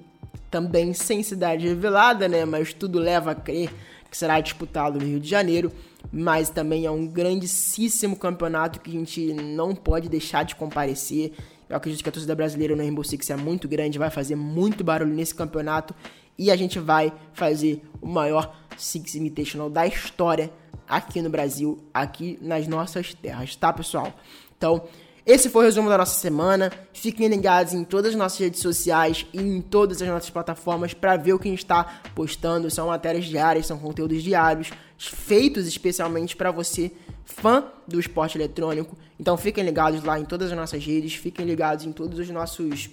também 0.50 0.94
sem 0.94 1.22
cidade 1.22 1.66
revelada, 1.66 2.28
né? 2.28 2.44
Mas 2.44 2.72
tudo 2.72 2.98
leva 2.98 3.32
a 3.32 3.34
crer 3.34 3.70
que 4.10 4.16
será 4.16 4.40
disputado 4.40 4.98
no 4.98 5.06
Rio 5.06 5.20
de 5.20 5.28
Janeiro. 5.28 5.72
Mas 6.12 6.48
também 6.48 6.86
é 6.86 6.90
um 6.90 7.06
grandíssimo 7.06 8.16
campeonato 8.16 8.80
que 8.80 8.90
a 8.90 8.92
gente 8.92 9.34
não 9.34 9.74
pode 9.74 10.08
deixar 10.08 10.44
de 10.44 10.54
comparecer. 10.54 11.32
Eu 11.68 11.76
acredito 11.76 12.02
que 12.02 12.08
a 12.08 12.12
torcida 12.12 12.34
brasileira 12.34 12.76
no 12.76 12.82
Rainbow 12.82 13.02
Six 13.02 13.28
é 13.30 13.36
muito 13.36 13.66
grande, 13.66 13.98
vai 13.98 14.08
fazer 14.08 14.36
muito 14.36 14.84
barulho 14.84 15.12
nesse 15.12 15.34
campeonato 15.34 15.94
e 16.38 16.50
a 16.50 16.56
gente 16.56 16.78
vai 16.78 17.12
fazer 17.32 17.82
o 18.00 18.06
maior 18.06 18.56
Six 18.76 19.16
Invitational 19.16 19.68
da 19.68 19.86
história 19.86 20.50
aqui 20.88 21.22
no 21.22 21.30
Brasil, 21.30 21.78
aqui 21.92 22.38
nas 22.40 22.66
nossas 22.66 23.14
terras, 23.14 23.54
tá, 23.56 23.72
pessoal? 23.72 24.12
Então, 24.56 24.82
esse 25.26 25.50
foi 25.50 25.64
o 25.64 25.64
resumo 25.64 25.88
da 25.88 25.98
nossa 25.98 26.20
semana. 26.20 26.70
Fiquem 26.92 27.26
ligados 27.26 27.72
em 27.72 27.82
todas 27.82 28.12
as 28.12 28.16
nossas 28.16 28.38
redes 28.38 28.60
sociais 28.60 29.26
e 29.32 29.40
em 29.40 29.60
todas 29.60 30.00
as 30.00 30.06
nossas 30.06 30.30
plataformas 30.30 30.94
para 30.94 31.16
ver 31.16 31.32
o 31.32 31.38
que 31.38 31.48
a 31.48 31.50
gente 31.50 31.64
está 31.64 31.82
postando. 32.14 32.70
São 32.70 32.86
matérias 32.86 33.24
diárias, 33.24 33.66
são 33.66 33.76
conteúdos 33.76 34.22
diários, 34.22 34.70
feitos 34.96 35.66
especialmente 35.66 36.36
para 36.36 36.52
você, 36.52 36.92
fã 37.24 37.64
do 37.88 37.98
esporte 37.98 38.38
eletrônico. 38.38 38.96
Então 39.18 39.36
fiquem 39.36 39.64
ligados 39.64 40.04
lá 40.04 40.16
em 40.16 40.24
todas 40.24 40.52
as 40.52 40.56
nossas 40.56 40.86
redes, 40.86 41.14
fiquem 41.14 41.44
ligados 41.44 41.84
em 41.84 41.90
todos 41.90 42.20
os 42.20 42.30
nossos 42.30 42.88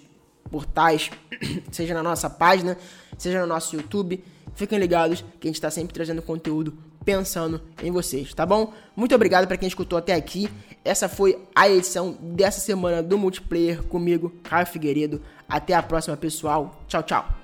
portais, 0.50 1.12
seja 1.72 1.94
na 1.94 2.02
nossa 2.02 2.32
página, 2.32 2.80
seja 3.16 3.42
no 3.42 3.48
nosso 3.48 3.76
YouTube. 3.76 4.24
Fiquem 4.56 4.80
ligados 4.80 5.24
que 5.40 5.48
a 5.48 5.50
gente 5.50 5.58
está 5.58 5.70
sempre 5.70 5.94
trazendo 5.94 6.22
conteúdo 6.24 6.76
pensando 7.04 7.62
em 7.82 7.92
vocês, 7.92 8.34
tá 8.34 8.46
bom? 8.46 8.74
Muito 8.96 9.14
obrigado 9.14 9.48
para 9.48 9.58
quem 9.58 9.68
escutou 9.68 9.98
até 9.98 10.14
aqui. 10.14 10.50
Essa 10.84 11.08
foi 11.08 11.38
a 11.56 11.70
edição 11.70 12.18
dessa 12.20 12.60
semana 12.60 13.02
do 13.02 13.18
multiplayer 13.18 13.84
comigo, 13.84 14.34
Caio 14.44 14.66
Figueiredo. 14.66 15.22
Até 15.48 15.74
a 15.74 15.84
próxima, 15.84 16.18
pessoal. 16.18 16.82
Tchau, 16.88 17.04
tchau. 17.04 17.43